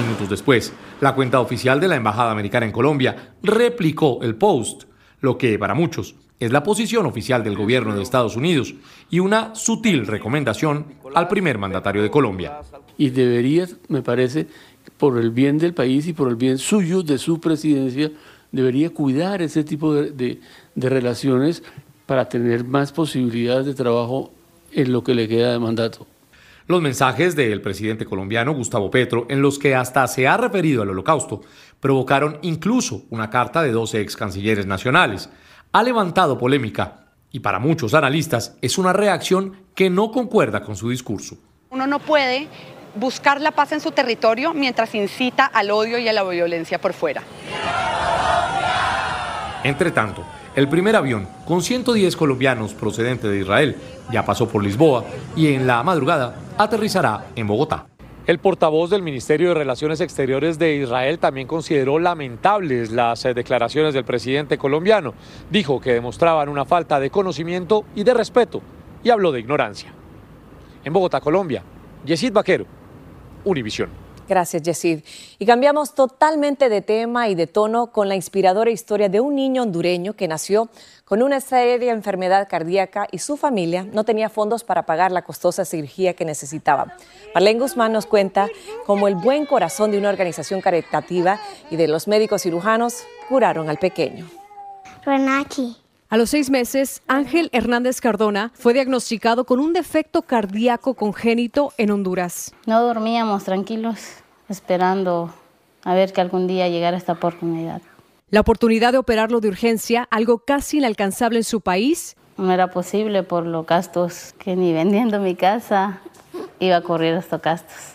Minutos 0.00 0.30
después, 0.30 0.72
la 1.02 1.14
cuenta 1.14 1.40
oficial 1.40 1.78
de 1.78 1.88
la 1.88 1.96
Embajada 1.96 2.30
Americana 2.30 2.64
en 2.64 2.72
Colombia 2.72 3.34
replicó 3.42 4.20
el 4.22 4.34
post 4.36 4.84
lo 5.26 5.36
que 5.38 5.58
para 5.58 5.74
muchos 5.74 6.14
es 6.38 6.52
la 6.52 6.62
posición 6.62 7.04
oficial 7.04 7.42
del 7.42 7.56
gobierno 7.56 7.96
de 7.96 8.02
Estados 8.02 8.36
Unidos 8.36 8.76
y 9.10 9.18
una 9.18 9.56
sutil 9.56 10.06
recomendación 10.06 10.86
al 11.16 11.26
primer 11.26 11.58
mandatario 11.58 12.00
de 12.00 12.12
Colombia. 12.12 12.60
Y 12.96 13.10
debería, 13.10 13.66
me 13.88 14.02
parece, 14.02 14.46
por 14.98 15.18
el 15.18 15.32
bien 15.32 15.58
del 15.58 15.74
país 15.74 16.06
y 16.06 16.12
por 16.12 16.28
el 16.28 16.36
bien 16.36 16.58
suyo, 16.58 17.02
de 17.02 17.18
su 17.18 17.40
presidencia, 17.40 18.12
debería 18.52 18.90
cuidar 18.90 19.42
ese 19.42 19.64
tipo 19.64 19.92
de, 19.94 20.38
de 20.76 20.88
relaciones 20.88 21.64
para 22.06 22.28
tener 22.28 22.62
más 22.62 22.92
posibilidades 22.92 23.66
de 23.66 23.74
trabajo 23.74 24.30
en 24.70 24.92
lo 24.92 25.02
que 25.02 25.12
le 25.12 25.26
queda 25.26 25.50
de 25.50 25.58
mandato. 25.58 26.06
Los 26.68 26.82
mensajes 26.82 27.36
del 27.36 27.60
presidente 27.62 28.06
colombiano 28.06 28.52
Gustavo 28.52 28.90
Petro, 28.90 29.26
en 29.28 29.40
los 29.40 29.56
que 29.56 29.76
hasta 29.76 30.06
se 30.08 30.26
ha 30.26 30.36
referido 30.36 30.82
al 30.82 30.90
holocausto, 30.90 31.42
provocaron 31.80 32.38
incluso 32.42 33.02
una 33.10 33.30
carta 33.30 33.62
de 33.62 33.72
12 33.72 34.00
ex 34.00 34.16
cancilleres 34.16 34.66
nacionales. 34.66 35.28
Ha 35.72 35.82
levantado 35.82 36.38
polémica 36.38 37.06
y 37.30 37.40
para 37.40 37.58
muchos 37.58 37.94
analistas 37.94 38.56
es 38.62 38.78
una 38.78 38.92
reacción 38.92 39.66
que 39.74 39.90
no 39.90 40.10
concuerda 40.10 40.62
con 40.62 40.76
su 40.76 40.90
discurso. 40.90 41.36
Uno 41.70 41.86
no 41.86 41.98
puede 41.98 42.48
buscar 42.94 43.40
la 43.40 43.50
paz 43.50 43.72
en 43.72 43.80
su 43.80 43.90
territorio 43.90 44.54
mientras 44.54 44.94
incita 44.94 45.44
al 45.44 45.70
odio 45.70 45.98
y 45.98 46.08
a 46.08 46.12
la 46.12 46.24
violencia 46.24 46.80
por 46.80 46.92
fuera. 46.92 47.22
Entre 49.62 49.90
tanto, 49.90 50.24
el 50.54 50.68
primer 50.68 50.96
avión 50.96 51.28
con 51.44 51.60
110 51.60 52.16
colombianos 52.16 52.72
procedente 52.72 53.28
de 53.28 53.40
Israel 53.40 53.76
ya 54.10 54.24
pasó 54.24 54.48
por 54.48 54.62
Lisboa 54.62 55.04
y 55.34 55.48
en 55.48 55.66
la 55.66 55.82
madrugada 55.82 56.36
aterrizará 56.56 57.26
en 57.36 57.46
Bogotá. 57.46 57.86
El 58.26 58.40
portavoz 58.40 58.90
del 58.90 59.02
Ministerio 59.02 59.50
de 59.50 59.54
Relaciones 59.54 60.00
Exteriores 60.00 60.58
de 60.58 60.74
Israel 60.74 61.20
también 61.20 61.46
consideró 61.46 62.00
lamentables 62.00 62.90
las 62.90 63.24
eh, 63.24 63.34
declaraciones 63.34 63.94
del 63.94 64.04
presidente 64.04 64.58
colombiano. 64.58 65.14
Dijo 65.48 65.80
que 65.80 65.92
demostraban 65.92 66.48
una 66.48 66.64
falta 66.64 66.98
de 66.98 67.10
conocimiento 67.10 67.84
y 67.94 68.02
de 68.02 68.14
respeto 68.14 68.62
y 69.04 69.10
habló 69.10 69.30
de 69.30 69.38
ignorancia. 69.38 69.92
En 70.84 70.92
Bogotá, 70.92 71.20
Colombia, 71.20 71.62
Yesid 72.04 72.32
Vaquero, 72.32 72.66
Univisión. 73.44 74.05
Gracias, 74.28 74.62
Yesid. 74.62 75.00
Y 75.38 75.46
cambiamos 75.46 75.94
totalmente 75.94 76.68
de 76.68 76.82
tema 76.82 77.28
y 77.28 77.34
de 77.34 77.46
tono 77.46 77.92
con 77.92 78.08
la 78.08 78.16
inspiradora 78.16 78.70
historia 78.70 79.08
de 79.08 79.20
un 79.20 79.36
niño 79.36 79.62
hondureño 79.62 80.14
que 80.14 80.26
nació 80.26 80.68
con 81.04 81.22
una 81.22 81.40
seria 81.40 81.92
enfermedad 81.92 82.48
cardíaca 82.48 83.06
y 83.12 83.18
su 83.18 83.36
familia 83.36 83.84
no 83.84 84.02
tenía 84.04 84.28
fondos 84.28 84.64
para 84.64 84.84
pagar 84.84 85.12
la 85.12 85.22
costosa 85.22 85.64
cirugía 85.64 86.14
que 86.14 86.24
necesitaba. 86.24 86.96
Marlene 87.34 87.60
Guzmán 87.60 87.92
nos 87.92 88.06
cuenta 88.06 88.48
cómo 88.84 89.06
el 89.06 89.14
buen 89.14 89.46
corazón 89.46 89.92
de 89.92 89.98
una 89.98 90.08
organización 90.08 90.60
caritativa 90.60 91.40
y 91.70 91.76
de 91.76 91.86
los 91.86 92.08
médicos 92.08 92.42
cirujanos 92.42 93.04
curaron 93.28 93.70
al 93.70 93.78
pequeño. 93.78 94.28
Renachi. 95.04 95.85
A 96.08 96.16
los 96.16 96.30
seis 96.30 96.50
meses, 96.50 97.02
Ángel 97.08 97.50
Hernández 97.52 98.00
Cardona 98.00 98.52
fue 98.54 98.72
diagnosticado 98.74 99.44
con 99.44 99.58
un 99.58 99.72
defecto 99.72 100.22
cardíaco 100.22 100.94
congénito 100.94 101.72
en 101.78 101.90
Honduras. 101.90 102.54
No 102.64 102.80
dormíamos 102.80 103.42
tranquilos, 103.42 103.98
esperando 104.48 105.34
a 105.82 105.94
ver 105.94 106.12
que 106.12 106.20
algún 106.20 106.46
día 106.46 106.68
llegara 106.68 106.96
esta 106.96 107.14
oportunidad. 107.14 107.82
La 108.30 108.38
oportunidad 108.38 108.92
de 108.92 108.98
operarlo 108.98 109.40
de 109.40 109.48
urgencia, 109.48 110.06
algo 110.12 110.38
casi 110.38 110.78
inalcanzable 110.78 111.38
en 111.38 111.44
su 111.44 111.60
país. 111.60 112.16
No 112.36 112.52
era 112.52 112.70
posible 112.70 113.24
por 113.24 113.44
los 113.44 113.66
gastos 113.66 114.32
que 114.38 114.54
ni 114.54 114.72
vendiendo 114.72 115.18
mi 115.18 115.34
casa 115.34 116.02
iba 116.60 116.76
a 116.76 116.82
correr 116.82 117.16
estos 117.16 117.42
gastos 117.42 117.94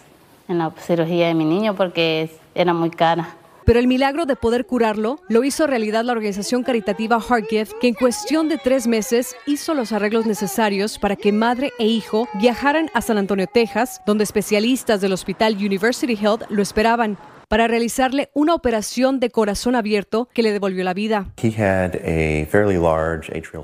en 0.49 0.57
la 0.57 0.71
cirugía 0.71 1.27
de 1.27 1.33
mi 1.33 1.45
niño 1.45 1.75
porque 1.77 2.29
era 2.55 2.73
muy 2.73 2.89
cara. 2.89 3.37
Pero 3.65 3.79
el 3.79 3.87
milagro 3.87 4.25
de 4.25 4.35
poder 4.35 4.65
curarlo 4.65 5.19
lo 5.29 5.43
hizo 5.43 5.67
realidad 5.67 6.03
la 6.03 6.13
organización 6.13 6.63
caritativa 6.63 7.19
Heartgift, 7.19 7.73
que 7.79 7.87
en 7.87 7.93
cuestión 7.93 8.49
de 8.49 8.57
tres 8.57 8.87
meses 8.87 9.35
hizo 9.45 9.73
los 9.73 9.91
arreglos 9.91 10.25
necesarios 10.25 10.97
para 10.97 11.15
que 11.15 11.31
madre 11.31 11.71
e 11.79 11.85
hijo 11.85 12.27
viajaran 12.35 12.89
a 12.93 13.01
San 13.01 13.17
Antonio, 13.17 13.47
Texas, 13.47 14.01
donde 14.05 14.23
especialistas 14.23 15.01
del 15.01 15.13
Hospital 15.13 15.55
University 15.55 16.13
Health 16.13 16.43
lo 16.49 16.61
esperaban 16.61 17.17
para 17.51 17.67
realizarle 17.67 18.29
una 18.33 18.55
operación 18.55 19.19
de 19.19 19.29
corazón 19.29 19.75
abierto 19.75 20.29
que 20.33 20.41
le 20.41 20.53
devolvió 20.53 20.85
la 20.85 20.93
vida. 20.93 21.33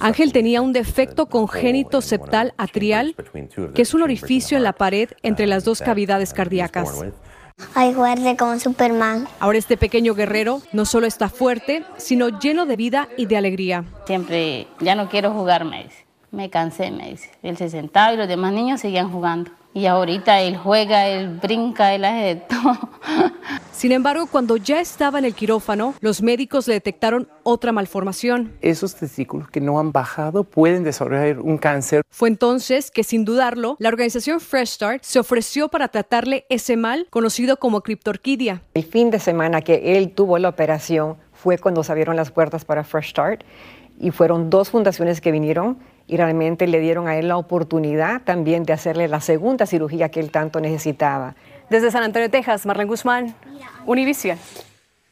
Ángel 0.01 0.33
tenía 0.33 0.61
un 0.61 0.73
defecto 0.73 1.27
congénito 1.27 2.01
septal 2.01 2.53
atrial, 2.57 3.15
que 3.73 3.81
es 3.81 3.93
un 3.93 4.01
orificio 4.01 4.57
en 4.57 4.63
la 4.63 4.73
pared 4.73 5.11
entre 5.23 5.47
las 5.47 5.63
dos 5.63 5.81
cavidades 5.81 6.33
cardíacas. 6.33 7.01
Ay, 7.73 7.93
guarde 7.93 8.37
como 8.37 8.59
Superman. 8.59 9.27
Ahora 9.39 9.57
este 9.57 9.77
pequeño 9.77 10.13
guerrero 10.13 10.61
no 10.73 10.85
solo 10.85 11.07
está 11.07 11.29
fuerte, 11.29 11.83
sino 11.97 12.39
lleno 12.39 12.65
de 12.65 12.75
vida 12.75 13.07
y 13.17 13.25
de 13.25 13.37
alegría. 13.37 13.83
Siempre, 14.05 14.67
ya 14.79 14.95
no 14.95 15.09
quiero 15.09 15.31
jugar, 15.31 15.65
me 15.65 15.83
dice. 15.83 16.05
Me 16.31 16.49
cansé, 16.49 16.91
me 16.91 17.09
dice. 17.09 17.31
Él 17.41 17.57
se 17.57 17.69
sentaba 17.69 18.13
y 18.13 18.17
los 18.17 18.27
demás 18.27 18.53
niños 18.53 18.81
seguían 18.81 19.11
jugando. 19.11 19.51
Y 19.77 19.85
ahorita 19.85 20.41
él 20.41 20.57
juega, 20.57 21.07
él 21.07 21.37
brinca, 21.39 21.93
él 21.93 22.03
hace 22.03 22.23
de 22.23 22.35
todo. 22.37 22.79
Sin 23.71 23.91
embargo, 23.91 24.25
cuando 24.25 24.57
ya 24.57 24.81
estaba 24.81 25.19
en 25.19 25.25
el 25.25 25.35
quirófano, 25.35 25.93
los 26.01 26.23
médicos 26.23 26.67
le 26.67 26.73
detectaron 26.73 27.29
otra 27.43 27.71
malformación. 27.71 28.53
Esos 28.61 28.95
testículos 28.95 29.51
que 29.51 29.61
no 29.61 29.79
han 29.79 29.91
bajado 29.91 30.45
pueden 30.45 30.83
desarrollar 30.83 31.39
un 31.41 31.59
cáncer. 31.59 32.01
Fue 32.09 32.27
entonces 32.27 32.89
que, 32.89 33.03
sin 33.03 33.23
dudarlo, 33.23 33.75
la 33.77 33.89
organización 33.89 34.39
Fresh 34.39 34.69
Start 34.69 35.03
se 35.03 35.19
ofreció 35.19 35.67
para 35.67 35.89
tratarle 35.89 36.47
ese 36.49 36.75
mal 36.75 37.05
conocido 37.11 37.57
como 37.57 37.81
criptorquidia. 37.81 38.63
El 38.73 38.83
fin 38.83 39.11
de 39.11 39.19
semana 39.19 39.61
que 39.61 39.95
él 39.95 40.09
tuvo 40.09 40.39
la 40.39 40.49
operación 40.49 41.17
fue 41.33 41.59
cuando 41.59 41.83
se 41.83 41.91
abrieron 41.91 42.15
las 42.15 42.31
puertas 42.31 42.65
para 42.65 42.83
Fresh 42.83 43.11
Start 43.11 43.43
y 43.99 44.09
fueron 44.09 44.49
dos 44.49 44.71
fundaciones 44.71 45.21
que 45.21 45.31
vinieron 45.31 45.77
y 46.07 46.17
realmente 46.17 46.67
le 46.67 46.79
dieron 46.79 47.07
a 47.07 47.17
él 47.17 47.27
la 47.27 47.37
oportunidad 47.37 48.21
también 48.21 48.63
de 48.63 48.73
hacerle 48.73 49.07
la 49.07 49.19
segunda 49.19 49.65
cirugía 49.65 50.09
que 50.09 50.19
él 50.19 50.31
tanto 50.31 50.59
necesitaba. 50.59 51.35
Desde 51.69 51.91
San 51.91 52.03
Antonio, 52.03 52.29
Texas, 52.29 52.65
Marlene 52.65 52.89
Guzmán, 52.89 53.35
Univision. 53.85 54.37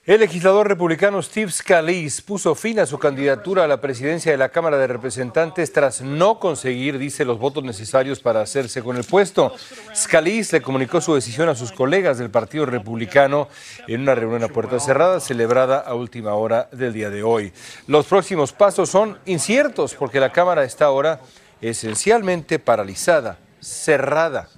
El 0.05 0.19
legislador 0.19 0.67
republicano 0.67 1.19
Steve 1.19 1.51
Scalise 1.51 2.21
puso 2.21 2.53
fin 2.53 2.79
a 2.79 2.85
su 2.85 2.99
candidatura 2.99 3.63
a 3.63 3.67
la 3.67 3.81
presidencia 3.81 4.31
de 4.31 4.37
la 4.37 4.49
Cámara 4.49 4.77
de 4.77 4.85
Representantes 4.85 5.73
tras 5.73 6.01
no 6.01 6.37
conseguir, 6.37 6.99
dice, 6.99 7.25
los 7.25 7.39
votos 7.39 7.63
necesarios 7.63 8.19
para 8.19 8.41
hacerse 8.41 8.83
con 8.83 8.97
el 8.97 9.03
puesto. 9.03 9.55
Scalise 9.95 10.57
le 10.57 10.61
comunicó 10.61 11.01
su 11.01 11.15
decisión 11.15 11.49
a 11.49 11.55
sus 11.55 11.71
colegas 11.71 12.19
del 12.19 12.29
Partido 12.29 12.67
Republicano 12.67 13.47
en 13.87 14.01
una 14.01 14.13
reunión 14.13 14.43
a 14.43 14.47
puerta 14.47 14.79
cerrada 14.79 15.19
celebrada 15.19 15.79
a 15.79 15.95
última 15.95 16.35
hora 16.35 16.69
del 16.71 16.93
día 16.93 17.09
de 17.09 17.23
hoy. 17.23 17.51
Los 17.87 18.05
próximos 18.05 18.53
pasos 18.53 18.89
son 18.89 19.17
inciertos 19.25 19.95
porque 19.95 20.19
la 20.19 20.31
Cámara 20.31 20.65
está 20.65 20.85
ahora 20.85 21.19
esencialmente 21.61 22.59
paralizada, 22.59 23.39
cerrada 23.59 24.49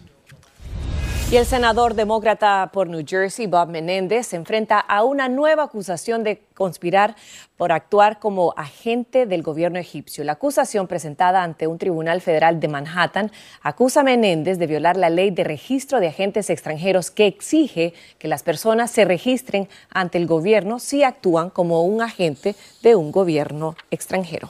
Y 1.29 1.35
el 1.35 1.45
senador 1.45 1.93
demócrata 1.93 2.69
por 2.71 2.87
New 2.87 3.03
Jersey, 3.05 3.47
Bob 3.47 3.67
Menéndez, 3.67 4.27
se 4.27 4.37
enfrenta 4.37 4.79
a 4.79 5.03
una 5.03 5.27
nueva 5.27 5.63
acusación 5.63 6.23
de 6.23 6.41
conspirar 6.53 7.17
por 7.57 7.73
actuar 7.73 8.19
como 8.19 8.53
agente 8.55 9.25
del 9.25 9.43
gobierno 9.43 9.77
egipcio. 9.77 10.23
La 10.23 10.33
acusación 10.33 10.87
presentada 10.87 11.43
ante 11.43 11.67
un 11.67 11.79
tribunal 11.79 12.21
federal 12.21 12.61
de 12.61 12.69
Manhattan 12.69 13.29
acusa 13.61 13.99
a 13.99 14.03
Menéndez 14.03 14.57
de 14.57 14.67
violar 14.67 14.95
la 14.95 15.09
ley 15.09 15.31
de 15.31 15.43
registro 15.43 15.99
de 15.99 16.07
agentes 16.07 16.49
extranjeros 16.49 17.11
que 17.11 17.27
exige 17.27 17.93
que 18.19 18.29
las 18.29 18.43
personas 18.43 18.89
se 18.89 19.03
registren 19.03 19.67
ante 19.89 20.17
el 20.19 20.27
gobierno 20.27 20.79
si 20.79 21.03
actúan 21.03 21.49
como 21.49 21.83
un 21.83 22.01
agente 22.01 22.55
de 22.83 22.95
un 22.95 23.11
gobierno 23.11 23.75
extranjero. 23.91 24.49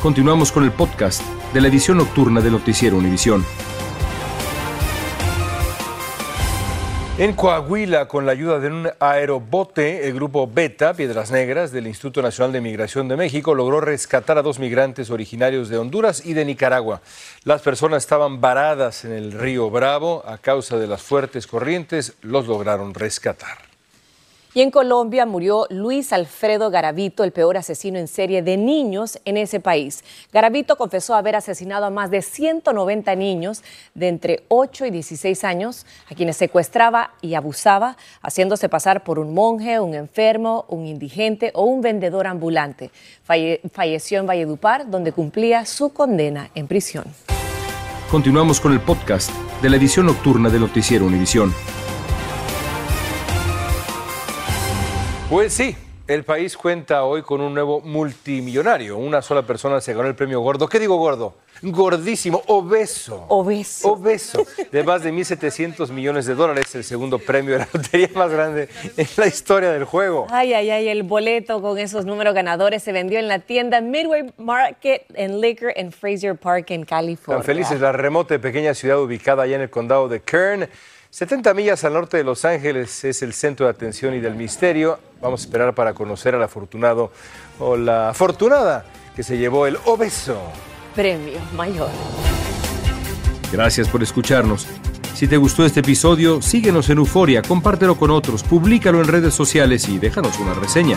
Continuamos 0.00 0.52
con 0.52 0.64
el 0.64 0.72
podcast 0.72 1.22
de 1.52 1.60
la 1.60 1.68
edición 1.68 1.98
nocturna 1.98 2.40
de 2.40 2.50
Noticiero 2.50 2.96
Univisión. 2.96 3.44
En 7.22 7.34
Coahuila, 7.34 8.08
con 8.08 8.26
la 8.26 8.32
ayuda 8.32 8.58
de 8.58 8.66
un 8.66 8.90
aerobote, 8.98 10.08
el 10.08 10.14
grupo 10.14 10.50
Beta, 10.52 10.92
Piedras 10.92 11.30
Negras, 11.30 11.70
del 11.70 11.86
Instituto 11.86 12.20
Nacional 12.20 12.50
de 12.50 12.60
Migración 12.60 13.06
de 13.06 13.16
México, 13.16 13.54
logró 13.54 13.80
rescatar 13.80 14.38
a 14.38 14.42
dos 14.42 14.58
migrantes 14.58 15.08
originarios 15.08 15.68
de 15.68 15.78
Honduras 15.78 16.26
y 16.26 16.34
de 16.34 16.44
Nicaragua. 16.44 17.00
Las 17.44 17.62
personas 17.62 18.02
estaban 18.02 18.40
varadas 18.40 19.04
en 19.04 19.12
el 19.12 19.30
río 19.30 19.70
Bravo 19.70 20.24
a 20.26 20.36
causa 20.38 20.78
de 20.78 20.88
las 20.88 21.02
fuertes 21.02 21.46
corrientes, 21.46 22.14
los 22.22 22.48
lograron 22.48 22.92
rescatar. 22.92 23.71
Y 24.54 24.60
en 24.60 24.70
Colombia 24.70 25.24
murió 25.24 25.66
Luis 25.70 26.12
Alfredo 26.12 26.70
Garavito, 26.70 27.24
el 27.24 27.32
peor 27.32 27.56
asesino 27.56 27.98
en 27.98 28.06
serie 28.06 28.42
de 28.42 28.58
niños 28.58 29.18
en 29.24 29.38
ese 29.38 29.60
país. 29.60 30.04
Garavito 30.30 30.76
confesó 30.76 31.14
haber 31.14 31.36
asesinado 31.36 31.86
a 31.86 31.90
más 31.90 32.10
de 32.10 32.20
190 32.20 33.14
niños 33.14 33.62
de 33.94 34.08
entre 34.08 34.42
8 34.48 34.84
y 34.84 34.90
16 34.90 35.44
años, 35.44 35.86
a 36.10 36.14
quienes 36.14 36.36
secuestraba 36.36 37.14
y 37.22 37.32
abusaba, 37.32 37.96
haciéndose 38.20 38.68
pasar 38.68 39.04
por 39.04 39.18
un 39.18 39.32
monje, 39.32 39.80
un 39.80 39.94
enfermo, 39.94 40.66
un 40.68 40.86
indigente 40.86 41.50
o 41.54 41.64
un 41.64 41.80
vendedor 41.80 42.26
ambulante. 42.26 42.90
falleció 43.72 44.20
en 44.20 44.26
Valledupar, 44.26 44.90
donde 44.90 45.12
cumplía 45.12 45.64
su 45.64 45.94
condena 45.94 46.50
en 46.54 46.66
prisión. 46.66 47.06
Continuamos 48.10 48.60
con 48.60 48.74
el 48.74 48.80
podcast 48.80 49.30
de 49.62 49.70
la 49.70 49.76
edición 49.76 50.04
nocturna 50.04 50.50
de 50.50 50.58
Noticiero 50.58 51.06
Univisión. 51.06 51.54
Pues 55.32 55.54
sí, 55.54 55.74
el 56.08 56.24
país 56.24 56.58
cuenta 56.58 57.04
hoy 57.04 57.22
con 57.22 57.40
un 57.40 57.54
nuevo 57.54 57.80
multimillonario. 57.80 58.98
Una 58.98 59.22
sola 59.22 59.40
persona 59.40 59.80
se 59.80 59.94
ganó 59.94 60.06
el 60.06 60.14
premio 60.14 60.40
gordo. 60.40 60.68
¿Qué 60.68 60.78
digo 60.78 60.98
gordo? 60.98 61.36
Gordísimo, 61.62 62.42
obeso. 62.48 63.24
Obeso. 63.30 63.92
Obeso. 63.92 64.44
De 64.70 64.84
más 64.84 65.02
de 65.02 65.10
1.700 65.10 65.88
millones 65.90 66.26
de 66.26 66.34
dólares, 66.34 66.74
el 66.74 66.84
segundo 66.84 67.18
premio 67.18 67.54
de 67.54 67.60
la 67.60 67.68
lotería 67.72 68.10
más 68.14 68.30
grande 68.30 68.68
en 68.94 69.08
la 69.16 69.26
historia 69.26 69.72
del 69.72 69.84
juego. 69.84 70.26
Ay, 70.28 70.52
ay, 70.52 70.68
ay, 70.68 70.88
el 70.88 71.02
boleto 71.02 71.62
con 71.62 71.78
esos 71.78 72.04
números 72.04 72.34
ganadores 72.34 72.82
se 72.82 72.92
vendió 72.92 73.18
en 73.18 73.28
la 73.28 73.38
tienda 73.38 73.80
Midway 73.80 74.34
Market 74.36 75.06
and 75.16 75.42
Liquor 75.42 75.72
en 75.76 75.92
Fraser 75.92 76.36
Park, 76.36 76.72
en 76.72 76.84
California. 76.84 77.38
Tan 77.38 77.46
felices 77.46 77.80
la 77.80 77.92
remota 77.92 78.34
y 78.34 78.38
pequeña 78.38 78.74
ciudad 78.74 79.00
ubicada 79.00 79.44
allá 79.44 79.56
en 79.56 79.62
el 79.62 79.70
condado 79.70 80.08
de 80.08 80.20
Kern 80.20 80.68
70 81.12 81.52
millas 81.52 81.84
al 81.84 81.92
norte 81.92 82.16
de 82.16 82.24
Los 82.24 82.46
Ángeles 82.46 83.04
es 83.04 83.20
el 83.20 83.34
centro 83.34 83.66
de 83.66 83.72
atención 83.72 84.14
y 84.14 84.20
del 84.20 84.34
misterio. 84.34 84.98
Vamos 85.20 85.42
a 85.42 85.44
esperar 85.44 85.74
para 85.74 85.92
conocer 85.92 86.34
al 86.34 86.42
afortunado 86.42 87.12
o 87.58 87.76
la 87.76 88.08
afortunada 88.08 88.86
que 89.14 89.22
se 89.22 89.36
llevó 89.36 89.66
el 89.66 89.76
obeso 89.84 90.40
premio 90.94 91.38
mayor. 91.54 91.90
Gracias 93.52 93.90
por 93.90 94.02
escucharnos. 94.02 94.66
Si 95.14 95.28
te 95.28 95.36
gustó 95.36 95.66
este 95.66 95.80
episodio, 95.80 96.40
síguenos 96.40 96.88
en 96.88 96.96
Euforia, 96.96 97.42
compártelo 97.42 97.98
con 97.98 98.10
otros, 98.10 98.42
públicalo 98.42 99.02
en 99.02 99.08
redes 99.08 99.34
sociales 99.34 99.90
y 99.90 99.98
déjanos 99.98 100.38
una 100.38 100.54
reseña. 100.54 100.96